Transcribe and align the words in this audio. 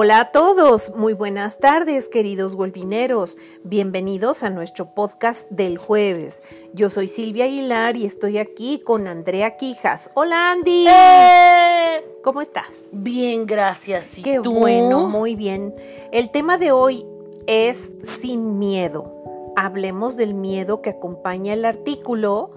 Hola 0.00 0.20
a 0.20 0.30
todos, 0.30 0.94
muy 0.94 1.12
buenas 1.12 1.58
tardes 1.58 2.06
queridos 2.06 2.54
golvineros, 2.54 3.36
bienvenidos 3.64 4.44
a 4.44 4.48
nuestro 4.48 4.94
podcast 4.94 5.50
del 5.50 5.76
jueves. 5.76 6.40
Yo 6.72 6.88
soy 6.88 7.08
Silvia 7.08 7.46
Aguilar 7.46 7.96
y 7.96 8.06
estoy 8.06 8.38
aquí 8.38 8.78
con 8.78 9.08
Andrea 9.08 9.56
Quijas. 9.56 10.12
Hola 10.14 10.52
Andy. 10.52 10.86
¡Eh! 10.86 12.04
¿Cómo 12.22 12.42
estás? 12.42 12.90
Bien, 12.92 13.44
gracias. 13.44 14.18
¿Y 14.18 14.22
Qué 14.22 14.38
tú? 14.38 14.54
bueno, 14.54 15.08
muy 15.08 15.34
bien. 15.34 15.74
El 16.12 16.30
tema 16.30 16.58
de 16.58 16.70
hoy 16.70 17.04
es 17.48 17.90
sin 18.02 18.60
miedo. 18.60 19.12
Hablemos 19.56 20.16
del 20.16 20.32
miedo 20.32 20.80
que 20.80 20.90
acompaña 20.90 21.54
el 21.54 21.64
artículo. 21.64 22.52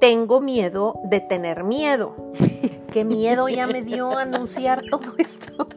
Tengo 0.00 0.40
miedo 0.40 0.98
de 1.04 1.20
tener 1.20 1.62
miedo. 1.62 2.16
Qué 2.92 3.04
miedo 3.04 3.48
ya 3.48 3.68
me 3.68 3.82
dio 3.82 4.18
anunciar 4.18 4.82
todo 4.90 5.14
esto. 5.18 5.68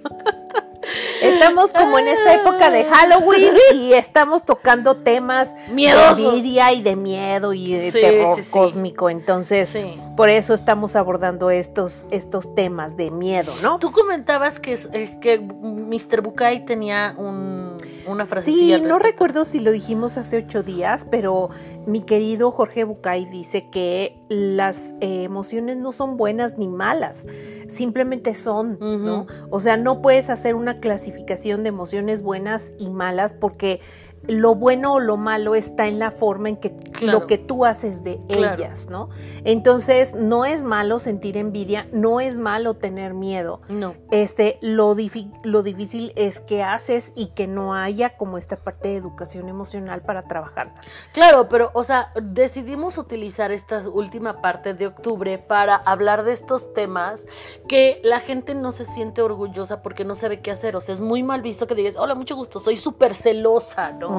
Estamos 1.21 1.71
como 1.73 1.99
en 1.99 2.07
esta 2.07 2.33
época 2.35 2.69
de 2.69 2.85
Halloween 2.85 3.53
y 3.73 3.93
estamos 3.93 4.43
tocando 4.45 4.97
temas 4.97 5.55
de 5.73 5.89
envidia 5.89 6.73
y 6.73 6.81
de 6.81 6.95
miedo 6.95 7.53
y 7.53 7.73
de 7.73 7.91
Sí, 7.91 8.01
terror 8.01 8.35
sí, 8.37 8.43
sí. 8.43 8.51
cósmico. 8.51 9.09
Entonces. 9.09 9.75
Por 10.17 10.29
eso 10.29 10.53
estamos 10.55 10.95
abordando 10.95 11.51
estos, 11.51 12.05
estos 12.11 12.53
temas 12.55 12.97
de 12.97 13.11
miedo, 13.11 13.53
¿no? 13.61 13.77
Tú 13.79 13.91
comentabas 13.91 14.59
que, 14.59 14.73
eh, 14.91 15.17
que 15.21 15.39
Mr. 15.39 16.21
Bukai 16.21 16.65
tenía 16.65 17.13
un, 17.17 17.77
una 18.07 18.25
Sí, 18.25 18.29
frasecilla. 18.31 18.75
al 18.77 18.87
no 18.87 18.97
recuerdo 18.97 19.45
si 19.45 19.59
lo 19.59 19.71
dijimos 19.71 20.17
hace 20.17 20.37
ocho 20.37 20.63
días, 20.63 21.07
pero 21.09 21.51
mi 21.85 22.01
querido 22.01 22.51
Jorge 22.51 22.83
Bucay 22.83 23.25
dice 23.25 23.69
que 23.69 24.19
las 24.27 24.95
eh, 25.01 25.23
emociones 25.23 25.77
no 25.77 25.91
son 25.91 26.17
buenas 26.17 26.57
ni 26.57 26.67
malas, 26.67 27.27
simplemente 27.67 28.33
son, 28.33 28.77
¿no? 28.79 29.27
O 29.51 29.59
sea, 29.59 29.77
no 29.77 30.01
puedes 30.01 30.29
hacer 30.31 30.55
una 30.55 30.79
clasificación 30.79 31.61
de 31.61 31.69
emociones 31.69 32.23
buenas 32.23 32.73
y 32.79 32.89
malas 32.89 33.33
porque 33.33 33.81
lo 34.27 34.55
bueno 34.55 34.93
o 34.93 34.99
lo 34.99 35.17
malo 35.17 35.55
está 35.55 35.87
en 35.87 35.99
la 35.99 36.11
forma 36.11 36.49
en 36.49 36.57
que 36.57 36.75
Claro. 36.97 37.19
lo 37.19 37.27
que 37.27 37.37
tú 37.37 37.63
haces 37.65 38.03
de 38.03 38.19
Claro. 38.27 38.55
ellas, 38.55 38.89
¿no? 38.89 39.09
Entonces, 39.43 40.13
no 40.15 40.45
es 40.45 40.63
malo 40.63 40.97
sentir 40.99 41.37
envidia, 41.37 41.87
no 41.91 42.19
es 42.19 42.37
malo 42.37 42.73
tener 42.73 43.13
miedo 43.13 43.61
No. 43.69 43.93
este, 44.11 44.57
lo, 44.61 44.95
lo 45.43 45.63
difícil 45.63 46.11
es 46.15 46.39
que 46.39 46.63
haces 46.63 47.11
y 47.15 47.27
que 47.27 47.47
no 47.47 47.73
haya 47.75 48.17
como 48.17 48.37
esta 48.37 48.55
parte 48.57 48.87
de 48.89 48.95
educación 48.97 49.47
emocional 49.47 50.01
para 50.01 50.23
trabajarlas. 50.27 50.87
Claro, 51.13 51.47
pero, 51.49 51.69
o 51.73 51.83
sea, 51.83 52.11
decidimos 52.21 52.97
utilizar 52.97 53.51
esta 53.51 53.87
última 53.87 54.41
parte 54.41 54.73
de 54.73 54.87
octubre 54.87 55.37
para 55.37 55.75
hablar 55.75 56.23
de 56.23 56.31
estos 56.33 56.73
temas 56.73 57.27
que 57.67 58.01
la 58.03 58.19
gente 58.19 58.55
no 58.55 58.71
se 58.71 58.85
siente 58.85 59.21
orgullosa 59.21 59.81
porque 59.83 60.03
no 60.03 60.15
sabe 60.15 60.41
qué 60.41 60.51
hacer. 60.51 60.75
O 60.75 60.81
sea, 60.81 60.95
es 60.95 61.01
muy 61.01 61.21
mal 61.23 61.41
visto 61.41 61.67
que 61.67 61.75
digas, 61.75 61.95
hola, 61.95 62.15
mucho 62.15 62.35
gusto, 62.35 62.59
soy 62.59 62.75
súper 62.77 63.13
celosa, 63.13 63.91
¿no? 63.91 64.16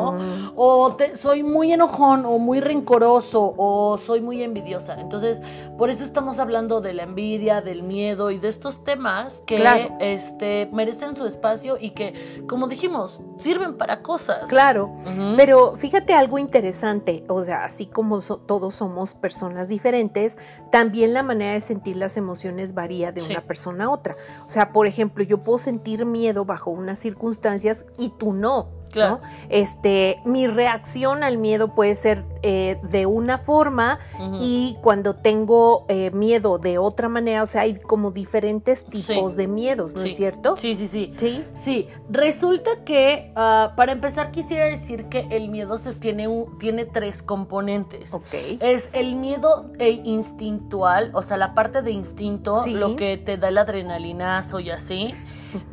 O 0.56 0.94
te- 0.96 1.16
soy 1.16 1.42
muy 1.42 1.72
enojón, 1.72 2.24
o 2.26 2.38
muy 2.38 2.60
rencoroso, 2.60 3.54
o 3.56 3.98
soy 3.98 4.20
muy 4.20 4.42
envidiosa. 4.42 5.00
Entonces, 5.00 5.40
por 5.76 5.90
eso 5.90 6.04
estamos 6.04 6.38
hablando 6.38 6.80
de 6.80 6.94
la 6.94 7.04
envidia, 7.04 7.60
del 7.60 7.82
miedo 7.82 8.30
y 8.30 8.38
de 8.38 8.48
estos 8.48 8.84
temas 8.84 9.42
que 9.46 9.56
Claro. 9.56 9.96
este, 10.00 10.68
merecen 10.72 11.14
su 11.16 11.26
espacio 11.26 11.76
y 11.80 11.90
que, 11.90 12.44
como 12.48 12.66
dijimos, 12.68 13.22
sirven 13.38 13.76
para 13.76 14.02
cosas. 14.02 14.48
Claro, 14.48 14.96
pero 15.36 15.76
fíjate 15.76 16.12
algo 16.14 16.38
interesante, 16.38 17.24
o 17.28 17.42
sea, 17.42 17.64
así 17.64 17.86
como 17.86 18.20
so- 18.20 18.38
todos 18.38 18.76
somos 18.76 19.14
personas 19.14 19.68
diferentes, 19.68 20.38
también 20.70 21.14
la 21.14 21.22
manera 21.22 21.52
de 21.52 21.60
sentir 21.60 21.96
las 21.96 22.16
emociones 22.16 22.74
varía 22.74 23.12
de 23.12 23.20
Sí. 23.20 23.32
una 23.32 23.42
persona 23.42 23.84
a 23.84 23.90
otra. 23.90 24.16
O 24.44 24.48
sea, 24.48 24.72
por 24.72 24.86
ejemplo, 24.86 25.22
yo 25.24 25.38
puedo 25.40 25.58
sentir 25.58 26.04
miedo 26.04 26.44
bajo 26.44 26.70
unas 26.70 26.98
circunstancias 26.98 27.86
y 27.98 28.10
tú 28.10 28.32
no. 28.32 28.68
Claro. 28.90 29.20
¿no? 29.22 29.28
Este, 29.48 30.20
mi 30.24 30.46
reacción 30.46 31.22
al 31.22 31.38
miedo 31.38 31.74
puede 31.74 31.94
ser 31.94 32.24
eh, 32.42 32.78
de 32.82 33.06
una 33.06 33.38
forma 33.38 33.98
y 34.40 34.76
cuando 34.82 35.14
tengo 35.14 35.84
eh, 35.88 36.10
miedo 36.12 36.58
de 36.58 36.78
otra 36.78 37.08
manera, 37.08 37.42
o 37.42 37.46
sea, 37.46 37.62
hay 37.62 37.74
como 37.74 38.10
diferentes 38.10 38.84
tipos 38.84 39.32
Sí. 39.32 39.36
de 39.36 39.46
miedos, 39.48 39.94
¿no 39.94 40.00
Sí. 40.02 40.10
es 40.10 40.16
cierto? 40.16 40.56
Sí, 40.56 40.74
sí, 40.76 40.86
sí. 40.86 41.12
Sí. 41.18 41.44
Sí, 41.54 41.88
resulta 42.10 42.70
que 42.84 43.32
ah, 43.34 43.72
para 43.76 43.92
empezar 43.92 44.30
quisiera 44.30 44.64
decir 44.66 45.06
que 45.06 45.26
el 45.30 45.48
miedo 45.48 45.78
se 45.78 45.94
tiene, 45.94 46.28
un- 46.28 46.58
tiene 46.58 46.84
tres 46.84 47.22
componentes. 47.22 48.14
Ok. 48.14 48.34
Es 48.60 48.90
el 48.92 49.16
miedo 49.16 49.70
eh, 49.78 50.00
instintual, 50.04 51.10
o 51.14 51.22
sea, 51.22 51.36
la 51.36 51.54
parte 51.54 51.82
de 51.82 51.90
instinto, 51.90 52.62
Sí. 52.62 52.72
lo 52.72 52.96
que 52.96 53.16
te 53.16 53.36
da 53.36 53.48
el 53.48 53.58
adrenalinazo 53.58 54.60
y 54.60 54.70
así. 54.70 55.14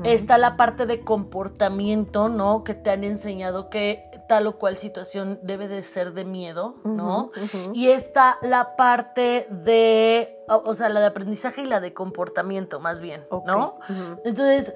Está 0.03 0.37
la 0.37 0.57
parte 0.57 0.85
de 0.85 1.01
comportamiento, 1.01 2.29
¿no? 2.29 2.63
Que 2.63 2.73
te 2.73 2.89
han 2.91 3.03
enseñado 3.03 3.69
que 3.69 4.03
tal 4.27 4.47
o 4.47 4.57
cual 4.57 4.77
situación 4.77 5.39
debe 5.43 5.67
de 5.67 5.83
ser 5.83 6.13
de 6.13 6.25
miedo, 6.25 6.75
¿no? 6.83 7.31
Y 7.73 7.89
está 7.89 8.37
la 8.41 8.75
parte 8.75 9.47
de, 9.49 10.39
o, 10.47 10.61
o 10.65 10.73
sea, 10.73 10.89
la 10.89 10.99
de 10.99 11.07
aprendizaje 11.07 11.61
y 11.61 11.65
la 11.65 11.79
de 11.79 11.93
comportamiento, 11.93 12.79
más 12.79 13.01
bien, 13.01 13.25
¿no? 13.45 13.79
Entonces, 14.23 14.73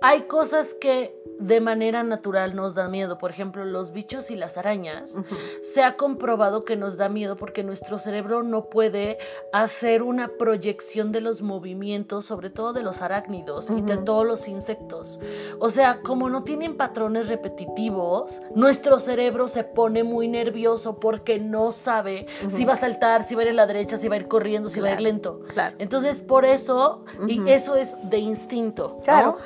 hay 0.00 0.22
cosas 0.22 0.74
que 0.74 1.14
de 1.38 1.60
manera 1.60 2.02
natural 2.02 2.54
nos 2.54 2.74
da 2.74 2.88
miedo. 2.88 3.18
Por 3.18 3.30
ejemplo, 3.30 3.64
los 3.64 3.92
bichos 3.92 4.30
y 4.30 4.36
las 4.36 4.56
arañas. 4.56 5.18
Se 5.62 5.82
ha 5.82 5.96
comprobado 5.96 6.64
que 6.64 6.76
nos 6.76 6.96
da 6.96 7.08
miedo 7.08 7.36
porque 7.36 7.62
nuestro 7.62 7.98
cerebro 7.98 8.42
no 8.42 8.70
puede 8.70 9.18
hacer 9.52 10.02
una 10.02 10.28
proyección 10.38 11.12
de 11.12 11.20
los 11.20 11.42
movimientos, 11.42 12.26
sobre 12.26 12.50
todo 12.50 12.72
de 12.72 12.82
los 12.82 13.02
arácnidos 13.02 13.70
y 13.70 13.82
de 13.82 13.98
todos 13.98 14.26
los 14.26 14.48
insectos. 14.48 15.18
O 15.58 15.68
sea, 15.68 16.00
como 16.02 16.30
no 16.30 16.42
tienen 16.42 16.76
patrones 16.76 17.28
repetitivos, 17.28 18.40
nuestro 18.54 18.98
cerebro 18.98 19.48
se 19.48 19.64
pone 19.64 20.04
muy 20.04 20.28
nervioso 20.28 20.98
porque 20.98 21.38
no 21.38 21.72
sabe 21.72 22.26
si 22.48 22.64
va 22.64 22.74
a 22.74 22.76
saltar, 22.76 23.22
si 23.24 23.34
va 23.34 23.42
a 23.42 23.44
ir 23.44 23.50
a 23.50 23.54
la 23.54 23.66
derecha, 23.66 23.98
si 23.98 24.08
va 24.08 24.14
a 24.14 24.18
ir 24.18 24.28
corriendo, 24.28 24.68
si 24.68 24.80
va 24.80 24.88
a 24.88 24.92
ir 24.92 25.00
lento. 25.00 25.42
claro. 25.52 25.76
Entonces, 25.78 26.20
por 26.22 26.44
eso, 26.44 27.04
y 27.28 27.48
eso 27.50 27.76
es 27.76 27.96
de 28.02 28.18
instinto. 28.18 28.94
¿no? 28.96 29.02
Claro, 29.02 29.36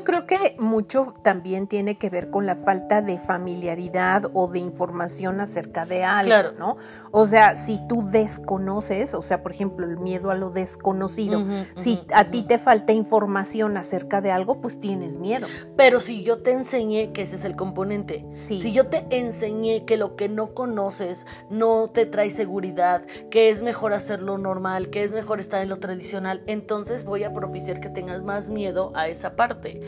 yo 0.00 0.04
creo 0.04 0.26
que 0.26 0.56
mucho 0.58 1.12
también 1.22 1.66
tiene 1.66 1.98
que 1.98 2.08
ver 2.08 2.30
con 2.30 2.46
la 2.46 2.56
falta 2.56 3.02
de 3.02 3.18
familiaridad 3.18 4.22
o 4.32 4.48
de 4.48 4.58
información 4.58 5.40
acerca 5.40 5.84
de 5.84 6.04
algo, 6.04 6.26
Claro. 6.30 6.52
¿no? 6.58 6.76
O 7.10 7.26
sea, 7.26 7.54
si 7.56 7.78
tú 7.86 8.08
desconoces, 8.10 9.12
o 9.14 9.22
sea, 9.22 9.42
por 9.42 9.52
ejemplo, 9.52 9.86
el 9.86 9.98
miedo 9.98 10.30
a 10.30 10.34
lo 10.34 10.50
desconocido, 10.50 11.44
si 11.74 12.00
a 12.14 12.30
ti 12.30 12.42
te 12.42 12.58
falta 12.58 12.92
información 12.92 13.76
acerca 13.76 14.20
de 14.20 14.30
algo, 14.30 14.60
pues 14.60 14.80
tienes 14.80 15.18
miedo. 15.18 15.46
Pero 15.76 16.00
si 16.00 16.22
yo 16.22 16.42
te 16.42 16.52
enseñé 16.52 17.12
que 17.12 17.22
ese 17.22 17.36
es 17.36 17.44
el 17.44 17.56
componente, 17.56 18.24
Sí. 18.34 18.58
si 18.58 18.72
yo 18.72 18.86
te 18.88 19.04
enseñé 19.10 19.84
que 19.84 19.96
lo 19.96 20.16
que 20.16 20.28
no 20.28 20.54
conoces 20.54 21.26
no 21.50 21.88
te 21.88 22.06
trae 22.06 22.30
seguridad, 22.30 23.02
que 23.30 23.50
es 23.50 23.62
mejor 23.62 23.92
hacerlo 23.92 24.38
normal, 24.38 24.88
que 24.88 25.04
es 25.04 25.12
mejor 25.12 25.40
estar 25.40 25.62
en 25.62 25.68
lo 25.68 25.78
tradicional, 25.78 26.42
entonces 26.46 27.04
voy 27.04 27.24
a 27.24 27.32
propiciar 27.34 27.80
que 27.80 27.90
tengas 27.90 28.22
más 28.22 28.48
miedo 28.48 28.92
a 28.94 29.08
esa 29.08 29.36
parte. 29.36 29.80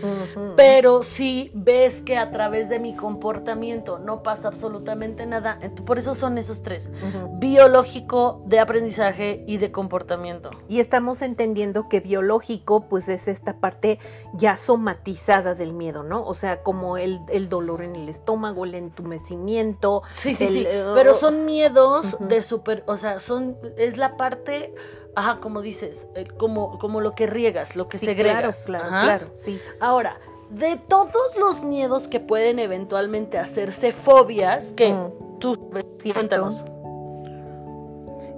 Pero 0.56 1.02
si 1.02 1.50
ves 1.54 2.00
que 2.00 2.16
a 2.16 2.30
través 2.30 2.68
de 2.68 2.78
mi 2.78 2.94
comportamiento 2.94 3.98
no 3.98 4.22
pasa 4.22 4.48
absolutamente 4.48 5.26
nada, 5.26 5.58
por 5.84 5.98
eso 5.98 6.14
son 6.14 6.38
esos 6.38 6.62
tres, 6.62 6.90
biológico, 7.34 8.42
de 8.46 8.60
aprendizaje 8.60 9.44
y 9.46 9.58
de 9.58 9.72
comportamiento. 9.72 10.50
Y 10.68 10.80
estamos 10.80 11.22
entendiendo 11.22 11.88
que 11.88 12.00
biológico, 12.00 12.88
pues 12.88 13.08
es 13.08 13.28
esta 13.28 13.58
parte 13.60 13.98
ya 14.34 14.56
somatizada 14.56 15.54
del 15.54 15.72
miedo, 15.72 16.02
¿no? 16.02 16.24
O 16.24 16.34
sea, 16.34 16.62
como 16.62 16.96
el, 16.96 17.20
el 17.28 17.48
dolor 17.48 17.82
en 17.82 17.96
el 17.96 18.08
estómago, 18.08 18.64
el 18.64 18.74
entumecimiento. 18.74 20.02
Sí, 20.14 20.34
sí, 20.34 20.44
el, 20.44 20.52
sí. 20.52 20.64
eh, 20.66 20.84
Pero 20.94 21.14
son 21.14 21.44
miedos 21.44 22.16
de 22.20 22.42
super, 22.42 22.84
o 22.86 22.96
sea, 22.96 23.20
son, 23.20 23.56
es 23.76 23.96
la 23.96 24.16
parte, 24.16 24.74
ajá, 25.14 25.38
como 25.40 25.60
dices, 25.62 26.06
como, 26.38 26.78
como 26.78 27.00
lo 27.00 27.14
que 27.14 27.26
riegas, 27.26 27.76
lo 27.76 27.88
que 27.88 27.98
sí, 27.98 28.06
segregas. 28.06 28.64
Claro, 28.66 28.82
claro, 28.82 28.84
Ajá. 28.96 29.04
claro, 29.04 29.26
sí. 29.34 29.60
Ahora, 29.80 30.16
de 30.50 30.76
todos 30.76 31.36
los 31.38 31.62
miedos 31.64 32.08
que 32.08 32.20
pueden 32.20 32.58
eventualmente 32.58 33.38
hacerse 33.38 33.92
fobias, 33.92 34.72
que 34.74 34.92
Mm. 34.92 35.38
tú, 35.38 35.56
Cierto. 35.98 36.18
cuéntanos. 36.20 36.64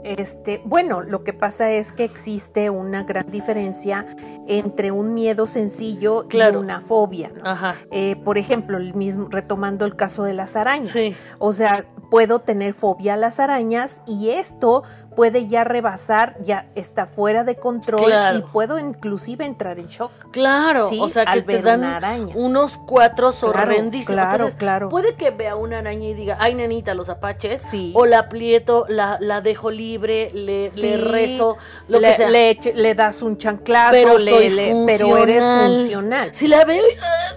Este, 0.04 0.60
bueno, 0.66 1.00
lo 1.00 1.25
que 1.25 1.32
pasa 1.32 1.70
es 1.72 1.90
que 1.90 2.04
existe 2.04 2.69
una 2.69 3.04
gran 3.04 3.31
diferencia 3.31 4.04
entre 4.46 4.93
un 4.93 5.14
miedo 5.14 5.46
sencillo 5.46 6.26
Claro. 6.28 6.58
y 6.60 6.62
una 6.62 6.82
fobia. 6.82 7.31
¿no? 7.34 7.40
Ajá. 7.49 7.76
Eh, 7.90 8.14
por 8.22 8.37
ejemplo, 8.37 8.76
el 8.76 8.93
mismo, 8.94 9.28
retomando 9.31 9.87
el 9.87 9.96
caso 9.96 10.25
de 10.25 10.34
las 10.34 10.56
arañas. 10.56 10.90
Sí. 10.93 11.16
O 11.38 11.52
sea, 11.52 11.87
puedo 12.10 12.40
tener 12.40 12.75
fobia 12.75 13.14
a 13.14 13.16
las 13.16 13.40
arañas 13.40 14.02
y 14.06 14.28
esto 14.28 14.82
puede 15.14 15.46
ya 15.49 15.64
rebasar, 15.64 16.37
ya 16.40 16.66
está 16.75 17.06
fuera 17.06 17.44
de 17.44 17.56
control 17.56 18.05
Claro. 18.06 18.38
y 18.38 18.43
puedo 18.43 18.78
inclusive 18.78 19.44
entrar 19.44 19.78
en 19.78 19.88
shock. 19.88 20.11
Claro, 20.31 20.88
Sí, 20.88 20.99
o 21.00 21.08
sea 21.08 21.25
que 21.26 21.43
te 21.43 21.61
dan 21.62 21.81
una 21.81 21.96
araña. 21.96 22.34
unos 22.37 22.78
cuatro 22.78 23.31
horrendísimos. 23.43 24.14
claro, 24.14 24.32
Entonces, 24.34 24.56
claro. 24.58 24.88
Puede 24.88 25.14
que 25.14 25.31
vea 25.31 25.56
una 25.56 25.78
araña 25.78 26.08
y 26.08 26.14
diga, 26.14 26.37
ay, 26.40 26.55
nenita, 26.55 26.94
los 26.94 27.08
apaches. 27.08 27.62
Sí. 27.70 27.93
O 27.94 28.06
la 28.06 28.20
aprieto, 28.20 28.87
la, 28.88 29.19
la 29.20 29.40
dejo 29.40 29.70
libre, 29.70 30.31
le, 30.32 30.66
Sí, 30.69 30.82
le 30.82 30.96
rezo, 30.99 31.56
lo 31.88 32.00
le, 32.00 32.08
que 32.11 32.14
sea. 32.16 32.31
Le, 32.31 32.58
le 32.75 32.94
das 32.94 33.22
un 33.22 33.38
chanclazo, 33.38 33.93
pero 33.93 34.19
le- 34.19 34.25
soy 34.31 34.50
le- 34.50 34.84
pero 34.87 35.16
eres 35.16 35.44
funcional. 35.44 36.34
Si 36.34 36.49
la 36.49 36.64
veo 36.64 36.82
y, 36.84 36.93
ah, 37.00 37.37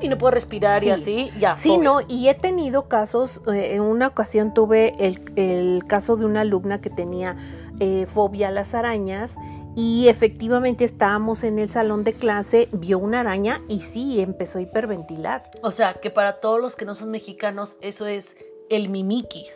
y 0.00 0.08
no 0.08 0.18
puedo 0.18 0.30
respirar 0.32 0.82
y 0.82 0.86
Sí. 0.86 0.90
así, 0.90 1.30
ya. 1.38 1.56
Sí, 1.56 1.78
no, 1.78 2.00
y 2.06 2.28
he 2.28 2.34
tenido 2.34 2.88
casos, 2.88 3.40
eh, 3.52 3.74
en 3.74 3.82
una 3.82 4.08
ocasión 4.08 4.54
tuve 4.54 4.92
el, 4.98 5.20
el 5.36 5.84
caso 5.86 6.16
de 6.16 6.24
una 6.26 6.42
alumna 6.42 6.80
que 6.80 6.90
tenía 6.90 7.36
eh, 7.80 8.06
fobia 8.12 8.48
a 8.48 8.50
las 8.50 8.74
arañas 8.74 9.36
y 9.76 10.06
efectivamente 10.08 10.84
estábamos 10.84 11.42
en 11.42 11.58
el 11.58 11.68
salón 11.68 12.04
de 12.04 12.16
clase, 12.16 12.68
vio 12.72 12.98
una 12.98 13.20
araña 13.20 13.60
y 13.68 13.80
sí, 13.80 14.20
empezó 14.20 14.58
a 14.58 14.62
hiperventilar. 14.62 15.50
O 15.62 15.72
sea, 15.72 15.94
que 15.94 16.10
para 16.10 16.34
todos 16.34 16.60
los 16.60 16.76
que 16.76 16.84
no 16.84 16.94
son 16.94 17.10
mexicanos, 17.10 17.76
eso 17.80 18.06
es 18.06 18.36
el 18.70 18.88
mimiquis. 18.88 19.52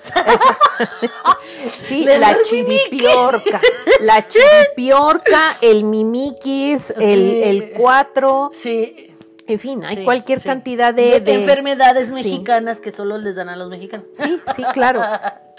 Sí, 1.76 2.04
la 2.18 2.36
chiripiorca, 2.42 3.60
la 4.00 4.26
chiripiorca, 4.26 5.56
el 5.62 5.84
mimiquis, 5.84 6.90
el, 6.90 7.02
Sí. 7.30 7.40
el 7.44 7.70
cuatro, 7.72 8.50
sí. 8.52 9.07
En 9.48 9.58
fin, 9.58 9.84
hay 9.84 9.96
sí, 9.96 10.04
cualquier 10.04 10.40
sí. 10.40 10.48
cantidad 10.48 10.94
de, 10.94 11.20
de- 11.20 11.34
enfermedades 11.34 12.08
Sí. 12.08 12.14
mexicanas 12.30 12.80
que 12.80 12.90
solo 12.92 13.18
les 13.18 13.36
dan 13.36 13.48
a 13.48 13.56
los 13.56 13.68
mexicanos. 13.68 14.06
Sí, 14.12 14.38
sí, 14.54 14.62
claro. 14.72 15.00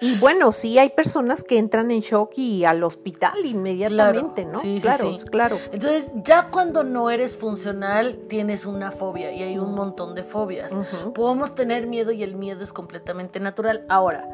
Y 0.02 0.16
bueno, 0.16 0.54
sí 0.54 0.80
hay 0.80 0.92
personas 0.92 1.44
que 1.44 1.58
entran 1.58 1.92
en 1.92 2.00
shock 2.00 2.32
y 2.38 2.64
al 2.64 2.82
hospital 2.86 3.34
inmediatamente, 3.46 4.44
Claro, 4.44 4.54
¿no? 4.54 4.62
sí, 4.62 4.80
sí, 4.80 4.82
claro, 4.82 5.12
claro. 5.30 5.58
Entonces, 5.74 6.12
ya 6.24 6.44
cuando 6.52 6.86
no 6.86 7.10
eres 7.10 7.36
funcional, 7.38 8.18
tienes 8.30 8.66
una 8.66 8.94
fobia 8.94 9.34
y 9.34 9.44
hay 9.44 9.58
un 9.58 9.74
montón 9.76 10.16
de 10.16 10.24
fobias. 10.24 10.74
Podemos 11.14 11.54
tener 11.54 11.86
miedo 11.86 12.14
y 12.14 12.24
el 12.24 12.36
miedo 12.38 12.64
es 12.64 12.72
completamente 12.72 13.42
natural. 13.42 13.84
Ahora, 13.90 14.26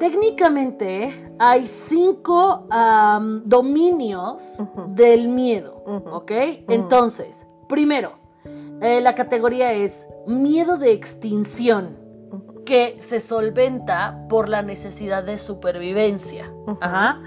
técnicamente 0.00 1.14
hay 1.38 1.68
cinco 1.68 2.66
dominios 3.44 4.58
del 4.88 5.28
miedo, 5.28 5.82
¿ok? 5.86 6.32
Entonces, 6.68 7.46
primero, 7.68 8.18
eh, 8.80 9.00
la 9.00 9.14
categoría 9.14 9.72
es 9.72 10.06
miedo 10.26 10.76
de 10.76 10.92
extinción 10.92 11.98
que 12.66 12.98
se 13.00 13.20
solventa 13.20 14.26
por 14.28 14.48
la 14.48 14.62
necesidad 14.62 15.24
de 15.24 15.38
supervivencia. 15.38 16.52
Ajá. 16.80 17.20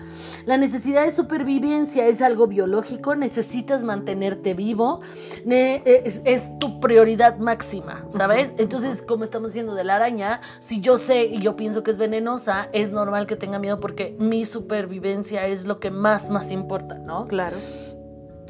La 0.45 0.55
necesidad 0.57 1.03
de 1.03 1.11
supervivencia 1.11 2.05
es 2.07 2.21
algo 2.21 2.47
biológico, 2.47 3.15
necesitas 3.15 3.83
mantenerte 3.83 4.53
vivo, 4.53 5.01
ne- 5.43 5.81
es, 5.85 6.21
es 6.23 6.57
tu 6.59 6.79
prioridad 6.79 7.39
máxima, 7.39 8.05
¿sabes? 8.09 8.53
Entonces, 8.57 9.01
como 9.01 9.25
estamos 9.25 9.49
diciendo 9.49 9.73
de 9.75 9.83
la 9.83 9.95
araña, 9.95 10.39
si 10.61 10.79
yo 10.79 10.97
sé 10.97 11.25
y 11.25 11.39
yo 11.41 11.57
pienso 11.57 11.83
que 11.83 11.91
es 11.91 11.97
venenosa, 11.97 12.69
es 12.71 12.91
normal 12.93 13.25
que 13.25 13.35
tenga 13.35 13.59
miedo 13.59 13.81
porque 13.81 14.15
mi 14.19 14.45
supervivencia 14.45 15.45
es 15.47 15.65
lo 15.65 15.79
que 15.79 15.91
más, 15.91 16.29
más 16.29 16.51
importa, 16.51 16.99
¿no? 16.99 17.27
Claro. 17.27 17.57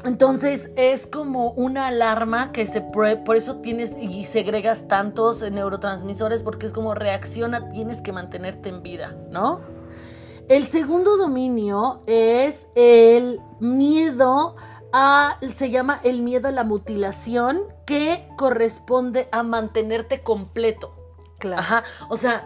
Entonces 0.04 0.70
es 0.76 1.06
como 1.06 1.52
una 1.52 1.86
alarma 1.86 2.52
que 2.52 2.66
se 2.66 2.82
por 2.82 3.36
eso 3.36 3.56
tienes 3.56 3.94
y 3.98 4.24
segregas 4.24 4.86
tantos 4.86 5.40
neurotransmisores 5.50 6.42
porque 6.42 6.66
es 6.66 6.72
como 6.72 6.94
reacciona, 6.94 7.70
tienes 7.70 8.02
que 8.02 8.12
mantenerte 8.12 8.68
en 8.68 8.82
vida, 8.82 9.16
¿no? 9.30 9.62
El 10.48 10.64
segundo 10.64 11.16
dominio 11.16 12.02
es 12.06 12.66
el 12.74 13.40
miedo 13.60 14.56
a 14.92 15.38
se 15.48 15.70
llama 15.70 16.00
el 16.04 16.20
miedo 16.20 16.48
a 16.48 16.52
la 16.52 16.64
mutilación 16.64 17.62
que 17.86 18.28
corresponde 18.36 19.28
a 19.32 19.42
mantenerte 19.42 20.22
completo. 20.22 20.94
Claro. 21.38 21.60
Ajá, 21.60 21.84
o 22.10 22.16
sea, 22.18 22.44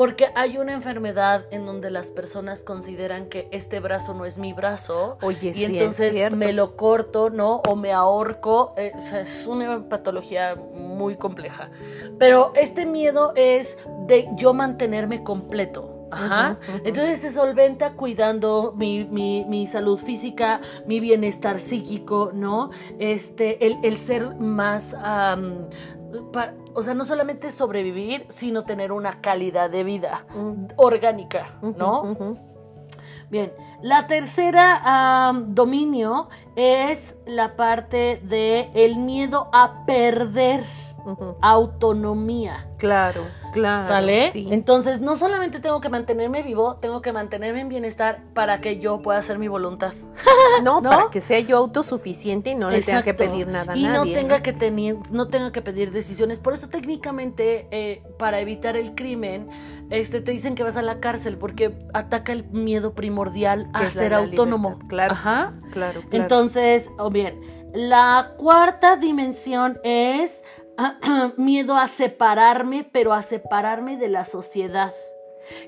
porque 0.00 0.28
hay 0.34 0.56
una 0.56 0.72
enfermedad 0.72 1.44
en 1.50 1.66
donde 1.66 1.90
las 1.90 2.10
personas 2.10 2.64
consideran 2.64 3.26
que 3.28 3.48
este 3.50 3.80
brazo 3.80 4.14
no 4.14 4.24
es 4.24 4.38
mi 4.38 4.54
brazo 4.54 5.18
Oye, 5.20 5.50
y 5.50 5.52
sí, 5.52 5.78
entonces 5.78 6.14
me 6.32 6.54
lo 6.54 6.74
corto, 6.74 7.28
¿no? 7.28 7.56
O 7.68 7.76
me 7.76 7.92
ahorco, 7.92 8.72
eh, 8.78 8.92
o 8.96 9.00
sea, 9.02 9.20
es 9.20 9.46
una 9.46 9.86
patología 9.90 10.54
muy 10.56 11.16
compleja. 11.16 11.68
Pero 12.18 12.52
este 12.54 12.86
miedo 12.86 13.34
es 13.36 13.76
de 14.06 14.26
yo 14.36 14.54
mantenerme 14.54 15.22
completo. 15.22 16.08
Ajá. 16.12 16.58
Entonces 16.84 17.20
se 17.20 17.30
solventa 17.30 17.92
cuidando 17.92 18.72
mi, 18.74 19.04
mi- 19.04 19.44
mi 19.44 19.66
salud 19.66 19.98
física, 19.98 20.60
mi 20.86 20.98
bienestar 20.98 21.60
psíquico, 21.60 22.30
¿no? 22.32 22.70
Este, 22.98 23.64
el, 23.66 23.76
el 23.84 23.98
ser 23.98 24.34
más, 24.36 24.94
pa- 26.32 26.52
o 26.74 26.82
sea, 26.82 26.94
no 26.94 27.04
solamente 27.04 27.50
sobrevivir, 27.52 28.26
sino 28.28 28.64
tener 28.64 28.92
una 28.92 29.20
calidad 29.20 29.70
de 29.70 29.84
vida 29.84 30.24
orgánica, 30.76 31.52
¿no? 31.76 32.02
Bien, 33.30 33.52
la 33.80 34.08
tercera 34.08 35.32
dominio 35.46 36.28
es 36.56 37.16
la 37.26 37.54
parte 37.54 38.20
de 38.24 38.70
el 38.74 38.96
miedo 38.96 39.48
a 39.52 39.84
perder 39.86 40.64
Autonomía. 41.40 42.66
Claro, 42.78 43.26
claro. 43.52 43.84
¿Sale? 43.84 44.30
sí. 44.30 44.48
Entonces, 44.50 45.00
no 45.00 45.16
solamente 45.16 45.60
tengo 45.60 45.80
que 45.80 45.88
mantenerme 45.88 46.42
vivo, 46.42 46.76
tengo 46.76 47.02
que 47.02 47.12
mantenerme 47.12 47.60
en 47.60 47.68
bienestar 47.68 48.22
para 48.34 48.60
que 48.60 48.78
yo 48.78 49.02
pueda 49.02 49.18
hacer 49.18 49.38
mi 49.38 49.48
voluntad. 49.48 49.92
No, 50.62 50.80
¿no? 50.80 50.90
para 50.90 51.10
que 51.10 51.20
sea 51.20 51.38
yo 51.40 51.58
autosuficiente 51.58 52.50
y 52.50 52.54
no 52.54 52.70
le 52.70 52.82
tenga 52.82 53.02
que 53.02 53.14
pedir 53.14 53.46
nada 53.46 53.72
a 53.72 53.76
y 53.76 53.84
nadie. 53.84 53.98
no 53.98 54.12
tenga 54.12 54.42
que 54.42 54.52
tener, 54.52 54.96
no 55.10 55.28
tenga 55.28 55.52
que 55.52 55.62
pedir 55.62 55.90
decisiones. 55.90 56.40
Por 56.40 56.54
eso 56.54 56.68
técnicamente, 56.68 57.66
eh, 57.70 58.02
para 58.18 58.40
evitar 58.40 58.76
el 58.76 58.94
crimen, 58.94 59.48
este, 59.90 60.20
te 60.20 60.32
dicen 60.32 60.54
que 60.54 60.62
vas 60.62 60.76
a 60.76 60.82
la 60.82 61.00
cárcel 61.00 61.38
porque 61.38 61.86
ataca 61.94 62.32
el 62.32 62.44
miedo 62.50 62.94
primordial 62.94 63.70
a 63.72 63.88
ser 63.90 64.12
autónomo. 64.12 64.70
libertad, 64.70 64.88
claro. 64.88 65.12
Ajá. 65.12 65.54
Claro, 65.72 66.00
claro. 66.00 66.02
Entonces, 66.10 66.90
o 66.98 67.10
bien, 67.10 67.40
la 67.72 68.32
cuarta 68.36 68.96
dimensión 68.96 69.78
es 69.84 70.42
miedo 71.36 71.76
a 71.76 71.88
separarme, 71.88 72.88
pero 72.90 73.12
a 73.12 73.22
separarme 73.22 73.96
de 73.96 74.08
la 74.08 74.24
sociedad. 74.24 74.92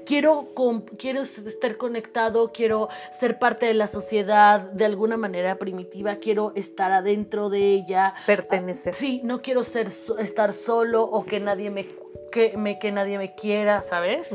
Quiero, 0.07 0.49
quiero 0.97 1.23
estar 1.23 1.77
conectado, 1.77 2.53
quiero 2.53 2.89
ser 3.13 3.39
parte 3.39 3.67
de 3.67 3.75
la 3.75 3.89
sociedad 3.89 4.61
de 4.61 4.85
alguna 4.85 5.17
manera 5.17 5.59
primitiva, 5.59 6.17
quiero 6.17 6.53
estar 6.55 6.93
adentro 6.93 7.51
de 7.51 7.75
ella. 7.75 8.15
pertenecer. 8.27 8.95
Sí, 8.95 9.21
no 9.25 9.43
quiero 9.43 9.65
ser 9.65 9.89
estar 10.19 10.53
solo 10.53 11.03
o 11.03 11.25
que 11.25 11.41
nadie 11.41 11.71
me, 11.71 11.85
que, 12.31 12.57
me, 12.57 12.79
que 12.79 12.93
nadie 12.93 13.19
me 13.19 13.35
quiera, 13.35 13.83
¿sabes? 13.83 14.31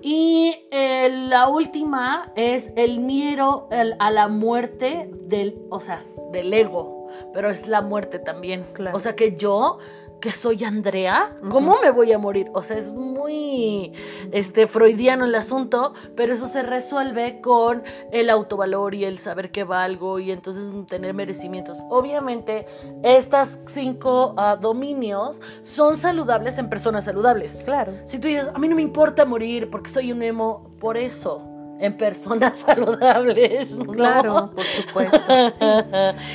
Y 0.00 0.66
eh, 0.70 1.08
la 1.10 1.48
última 1.48 2.32
es 2.36 2.72
el 2.76 3.00
miedo 3.00 3.68
a 3.98 4.10
la 4.10 4.28
muerte 4.28 5.10
del, 5.12 5.60
o 5.70 5.80
sea, 5.80 6.04
del 6.32 6.52
ego, 6.54 6.97
pero 7.32 7.50
es 7.50 7.68
la 7.68 7.82
muerte 7.82 8.18
también. 8.18 8.66
Claro. 8.72 8.96
O 8.96 9.00
sea 9.00 9.16
que 9.16 9.36
yo, 9.36 9.78
que 10.20 10.32
soy 10.32 10.64
Andrea, 10.64 11.36
¿cómo 11.48 11.76
me 11.80 11.90
voy 11.90 12.12
a 12.12 12.18
morir? 12.18 12.50
O 12.52 12.62
sea, 12.62 12.76
es 12.76 12.90
muy 12.92 13.92
este 14.32 14.66
freudiano 14.66 15.24
el 15.24 15.34
asunto, 15.34 15.92
pero 16.16 16.32
eso 16.32 16.48
se 16.48 16.62
resuelve 16.62 17.40
con 17.40 17.82
el 18.10 18.30
autovalor 18.30 18.94
y 18.94 19.04
el 19.04 19.18
saber 19.18 19.50
que 19.50 19.64
valgo 19.64 20.18
y 20.18 20.32
entonces 20.32 20.70
tener 20.88 21.14
merecimientos. 21.14 21.78
Obviamente, 21.88 22.66
estas 23.02 23.62
cinco 23.66 24.34
ah, 24.36 24.56
dominios 24.60 25.40
son 25.62 25.96
saludables 25.96 26.58
en 26.58 26.68
personas 26.68 27.04
saludables. 27.04 27.62
Claro. 27.64 27.92
Si 28.04 28.18
tú 28.18 28.28
dices, 28.28 28.50
a 28.52 28.58
mí 28.58 28.68
no 28.68 28.76
me 28.76 28.82
importa 28.82 29.24
morir 29.24 29.70
porque 29.70 29.90
soy 29.90 30.12
un 30.12 30.22
emo, 30.22 30.70
por 30.80 30.96
eso, 30.96 31.57
en 31.80 31.96
personas 31.96 32.58
saludables. 32.66 33.70
¿no? 33.78 33.84
Claro, 33.92 34.50
por 34.54 34.64
supuesto. 34.64 35.50
Sí. 35.52 35.66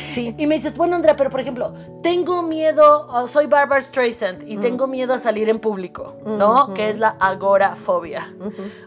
Sí. 0.01 0.35
Y 0.39 0.47
me 0.47 0.55
dices, 0.55 0.75
bueno, 0.77 0.95
Andrea, 0.95 1.15
pero 1.15 1.29
por 1.29 1.39
ejemplo, 1.39 1.73
tengo 2.01 2.41
miedo, 2.43 3.07
oh, 3.09 3.27
soy 3.27 3.45
Barbara 3.47 3.81
Streisand 3.81 4.43
y 4.47 4.57
tengo 4.57 4.87
miedo 4.87 5.13
a 5.13 5.19
salir 5.19 5.49
en 5.49 5.59
público, 5.59 6.15
¿no? 6.25 6.73
Que 6.73 6.89
es 6.89 6.97
la 6.99 7.09
agorafobia. 7.19 8.33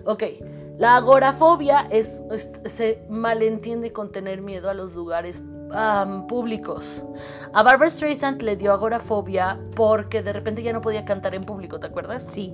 Ok, 0.05 0.23
la 0.79 0.97
agorafobia 0.97 1.87
es, 1.91 2.23
es- 2.31 2.53
se 2.67 3.03
malentiende 3.09 3.93
con 3.93 4.11
tener 4.13 4.41
miedo 4.43 4.69
a 4.71 4.75
los 4.75 4.93
lugares 4.95 5.43
públicos. 6.29 7.03
A 7.53 7.63
Barbara 7.63 7.91
Streisand 7.91 8.41
le 8.43 8.57
dio 8.57 8.73
agorafobia 8.73 9.59
porque 9.75 10.23
de 10.23 10.33
repente 10.33 10.63
ya 10.63 10.73
no 10.73 10.81
podía 10.81 11.05
cantar 11.05 11.35
en 11.35 11.45
público, 11.45 11.79
¿te 11.81 11.87
acuerdas? 11.87 12.27
Sí. 12.31 12.53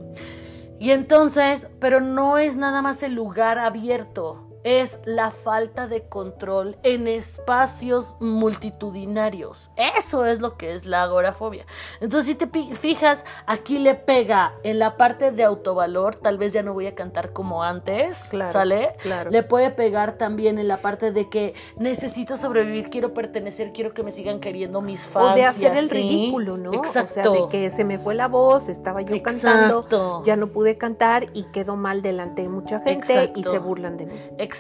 Y 0.82 0.90
entonces, 0.90 1.68
pero 1.78 2.00
no 2.00 2.38
es 2.38 2.56
nada 2.56 2.82
más 2.82 3.04
el 3.04 3.14
lugar 3.14 3.60
abierto. 3.60 4.51
Es 4.64 4.98
la 5.04 5.30
falta 5.30 5.88
de 5.88 6.02
control 6.02 6.76
en 6.82 7.08
espacios 7.08 8.16
multitudinarios. 8.20 9.70
Eso 9.98 10.24
es 10.26 10.40
lo 10.40 10.56
que 10.56 10.74
es 10.74 10.86
la 10.86 11.02
agorafobia. 11.02 11.66
Entonces, 12.00 12.28
si 12.28 12.34
te 12.34 12.46
fijas, 12.74 13.24
aquí 13.46 13.78
le 13.78 13.94
pega 13.94 14.54
en 14.62 14.78
la 14.78 14.96
parte 14.96 15.32
de 15.32 15.44
autovalor, 15.44 16.16
tal 16.16 16.38
vez 16.38 16.52
ya 16.52 16.62
no 16.62 16.72
voy 16.72 16.86
a 16.86 16.94
cantar 16.94 17.32
como 17.32 17.62
antes, 17.62 18.28
¿sale? 18.52 18.94
Claro. 18.98 19.30
Le 19.30 19.42
puede 19.42 19.70
pegar 19.70 20.12
también 20.12 20.58
en 20.58 20.68
la 20.68 20.80
parte 20.80 21.12
de 21.12 21.28
que 21.28 21.54
necesito 21.76 22.36
sobrevivir, 22.36 22.90
quiero 22.90 23.14
pertenecer, 23.14 23.72
quiero 23.72 23.92
que 23.94 24.02
me 24.02 24.12
sigan 24.12 24.40
queriendo 24.40 24.80
mis 24.80 25.00
fans. 25.00 25.32
O 25.32 25.34
de 25.34 25.44
hacer 25.44 25.76
el 25.76 25.90
ridículo, 25.90 26.56
¿no? 26.56 26.72
Exacto. 26.72 27.10
O 27.10 27.14
sea, 27.14 27.28
de 27.30 27.48
que 27.50 27.70
se 27.70 27.84
me 27.84 27.98
fue 27.98 28.14
la 28.14 28.28
voz, 28.28 28.68
estaba 28.68 29.02
yo 29.02 29.20
cantando, 29.22 30.22
ya 30.24 30.36
no 30.36 30.48
pude 30.48 30.76
cantar 30.76 31.26
y 31.34 31.44
quedó 31.44 31.76
mal 31.76 32.02
delante 32.02 32.42
de 32.42 32.48
mucha 32.48 32.78
gente 32.80 33.32
y 33.34 33.42
se 33.42 33.58
burlan 33.58 33.96
de 33.96 34.06
mí. 34.06 34.12
Exacto. 34.38 34.51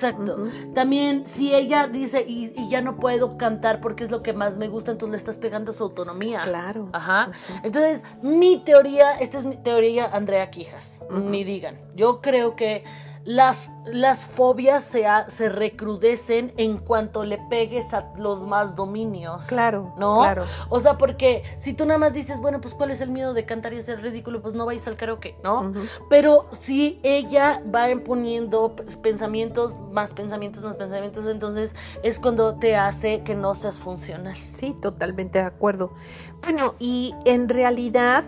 También 0.74 1.26
si 1.26 1.54
ella 1.54 1.86
dice 1.86 2.24
y, 2.26 2.52
ya 2.68 2.80
no 2.80 2.96
puedo 2.96 3.36
cantar 3.36 3.80
porque 3.80 4.04
es 4.04 4.10
lo 4.10 4.22
que 4.22 4.32
más 4.32 4.56
me 4.56 4.68
gusta, 4.68 4.92
entonces 4.92 5.12
le 5.12 5.16
estás 5.18 5.38
pegando 5.38 5.72
su 5.72 5.84
autonomía. 5.84 6.42
Claro. 6.42 6.88
Ajá. 6.92 7.30
Entonces, 7.62 8.02
mi 8.22 8.62
teoría, 8.64 9.12
esta 9.14 9.38
es 9.38 9.46
mi 9.46 9.56
teoría 9.56 10.06
Andrea 10.06 10.50
Quijas, 10.50 11.02
ni 11.10 11.44
digan. 11.44 11.78
Yo 11.94 12.20
creo 12.20 12.56
que 12.56 12.84
las, 13.24 13.70
las 13.84 14.26
fobias 14.26 14.84
se, 14.84 15.04
se 15.28 15.48
recrudecen 15.48 16.52
en 16.56 16.78
cuanto 16.78 17.24
le 17.24 17.38
pegues 17.38 17.94
a 17.94 18.12
los 18.16 18.46
más 18.46 18.74
dominios. 18.74 19.46
Claro, 19.46 19.94
¿no? 19.96 20.20
Claro. 20.20 20.44
O 20.68 20.80
sea, 20.80 20.98
porque 20.98 21.42
si 21.56 21.72
tú 21.74 21.84
nada 21.86 21.98
más 21.98 22.12
dices, 22.12 22.40
bueno, 22.40 22.60
pues 22.60 22.74
cuál 22.74 22.90
es 22.90 23.00
el 23.00 23.10
miedo 23.10 23.34
de 23.34 23.44
cantar 23.44 23.72
y 23.72 23.78
hacer 23.78 24.00
ridículo, 24.02 24.42
pues 24.42 24.54
no 24.54 24.66
vais 24.66 24.86
al 24.86 24.96
karaoke, 24.96 25.36
¿no? 25.42 25.72
Pero 26.08 26.46
si 26.52 27.00
ella 27.02 27.62
va 27.72 27.90
imponiendo 27.90 28.74
pensamientos, 29.02 29.76
más 29.92 30.14
pensamientos, 30.14 30.62
más 30.64 30.76
pensamientos, 30.76 31.26
entonces 31.26 31.74
es 32.02 32.18
cuando 32.18 32.56
te 32.56 32.76
hace 32.76 33.22
que 33.22 33.34
no 33.34 33.54
seas 33.54 33.78
funcional. 33.78 34.36
Sí, 34.54 34.76
totalmente 34.80 35.38
de 35.38 35.44
acuerdo. 35.44 35.92
Bueno, 36.42 36.74
y 36.78 37.14
en 37.24 37.48
realidad 37.48 38.24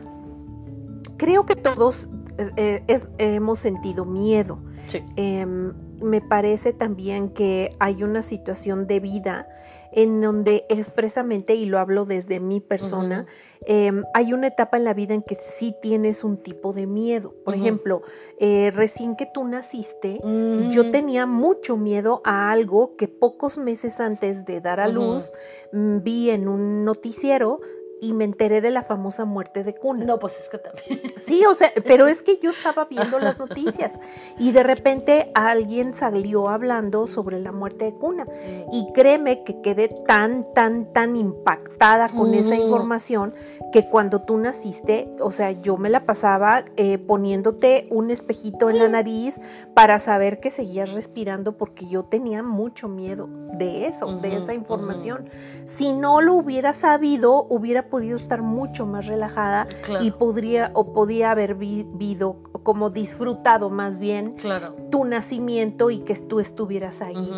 creo 1.17 1.47
que 1.47 1.57
todos 1.57 2.11
eh, 2.57 2.85
hemos 3.19 3.59
sentido 3.59 4.05
miedo. 4.05 4.59
Em, 5.17 5.73
me 6.03 6.21
parece 6.21 6.73
también 6.73 7.31
que 7.31 7.75
hay 7.79 8.03
una 8.03 8.23
situación 8.23 8.87
de 8.87 9.01
vida 9.01 9.49
en 9.93 10.21
donde 10.21 10.67
expresamente, 10.69 11.55
y 11.55 11.67
lo 11.67 11.79
hablo 11.79 12.05
desde 12.05 12.41
mi 12.41 12.61
persona, 12.61 13.27
em, 13.65 14.03
hay 14.13 14.33
una 14.33 14.49
etapa 14.49 14.77
en 14.77 14.85
la 14.85 14.93
vida 14.93 15.15
en 15.15 15.23
que 15.23 15.37
sí 15.37 15.73
tienes 15.81 16.25
un 16.25 16.37
tipo 16.37 16.73
de 16.73 16.87
miedo. 16.87 17.33
Por 17.45 17.55
ejemplo, 17.55 18.03
eh, 18.41 18.73
recién 18.75 19.15
que 19.15 19.27
tú 19.33 19.45
naciste, 19.45 20.19
yo 20.71 20.91
tenía 20.91 21.27
mucho 21.27 21.77
miedo 21.77 22.23
a 22.25 22.51
algo 22.51 22.97
que 22.97 23.07
pocos 23.07 23.57
meses 23.57 24.01
antes 24.01 24.45
de 24.45 24.61
dar 24.61 24.81
a 24.81 24.89
luz 24.89 25.33
mm, 25.73 25.99
vi 26.03 26.31
en 26.31 26.49
un 26.49 26.85
noticiero 26.85 27.61
y 28.01 28.13
me 28.13 28.25
enteré 28.25 28.61
de 28.61 28.71
la 28.71 28.83
famosa 28.83 29.25
muerte 29.25 29.65
de 29.65 29.75
Cuna. 29.75 30.05
No, 30.05 30.19
pues 30.19 30.39
es 30.39 30.49
que 30.49 30.59
también. 30.59 31.01
Sí, 31.23 31.45
o 31.47 31.55
sea, 31.55 31.73
pero 31.87 32.07
es 32.07 32.23
que 32.23 32.39
yo 32.39 32.51
estaba 32.51 32.85
viendo 32.91 33.19
las 33.19 33.39
noticias 33.39 33.93
y 34.39 34.53
de 34.53 34.63
repente 34.63 35.31
alguien 35.35 35.95
salió 35.95 36.49
hablando 36.49 37.07
sobre 37.07 37.41
la 37.41 37.53
muerte 37.53 37.87
de 37.87 37.95
Cuna. 37.95 38.27
Y 38.73 38.93
créeme 38.93 39.43
que 39.45 39.61
quedé 39.61 39.89
tan, 39.89 40.53
tan, 40.53 40.93
tan 40.93 41.17
impactada 41.17 42.09
con 42.11 42.35
esa 42.35 42.57
información 42.57 43.35
que 43.73 43.89
cuando 43.89 44.23
tú 44.23 44.37
naciste, 44.37 45.11
o 45.21 45.31
sea, 45.31 45.53
yo 45.53 45.77
me 45.77 45.91
la 45.91 46.05
pasaba 46.05 46.65
eh, 46.77 46.99
poniéndote 46.99 47.87
un 47.91 48.11
espejito 48.11 48.71
en 48.71 48.79
la 48.79 48.89
nariz 48.89 49.41
para 49.75 49.99
saber 49.99 50.41
que 50.41 50.51
seguías 50.51 50.93
respirando 50.93 51.57
porque 51.57 51.87
yo 51.87 52.05
tenía 52.05 52.43
mucho 52.43 52.89
miedo 52.89 53.29
de 53.59 53.87
eso, 53.87 54.19
de 54.19 54.37
esa 54.37 54.55
información. 54.55 55.29
Si 55.65 55.93
no 55.93 56.21
lo 56.21 56.35
hubiera 56.35 56.73
sabido, 56.73 57.47
hubiera 57.49 57.84
podido 57.85 58.17
estar 58.17 58.43
mucho 58.43 58.87
más 58.87 59.07
relajada 59.07 59.67
y 60.01 60.11
podría 60.11 60.71
o 60.75 60.93
podía 60.93 61.31
haber 61.31 61.55
vivido 61.55 62.37
como 62.63 62.91
disfrutado 62.91 63.71
más 63.71 63.99
bien 63.99 64.37
tu 64.91 65.05
nacimiento 65.05 65.91
y 65.91 65.99
que 65.99 66.15
tú 66.17 66.41
estuvieras 66.41 67.03
ahí. 67.03 67.31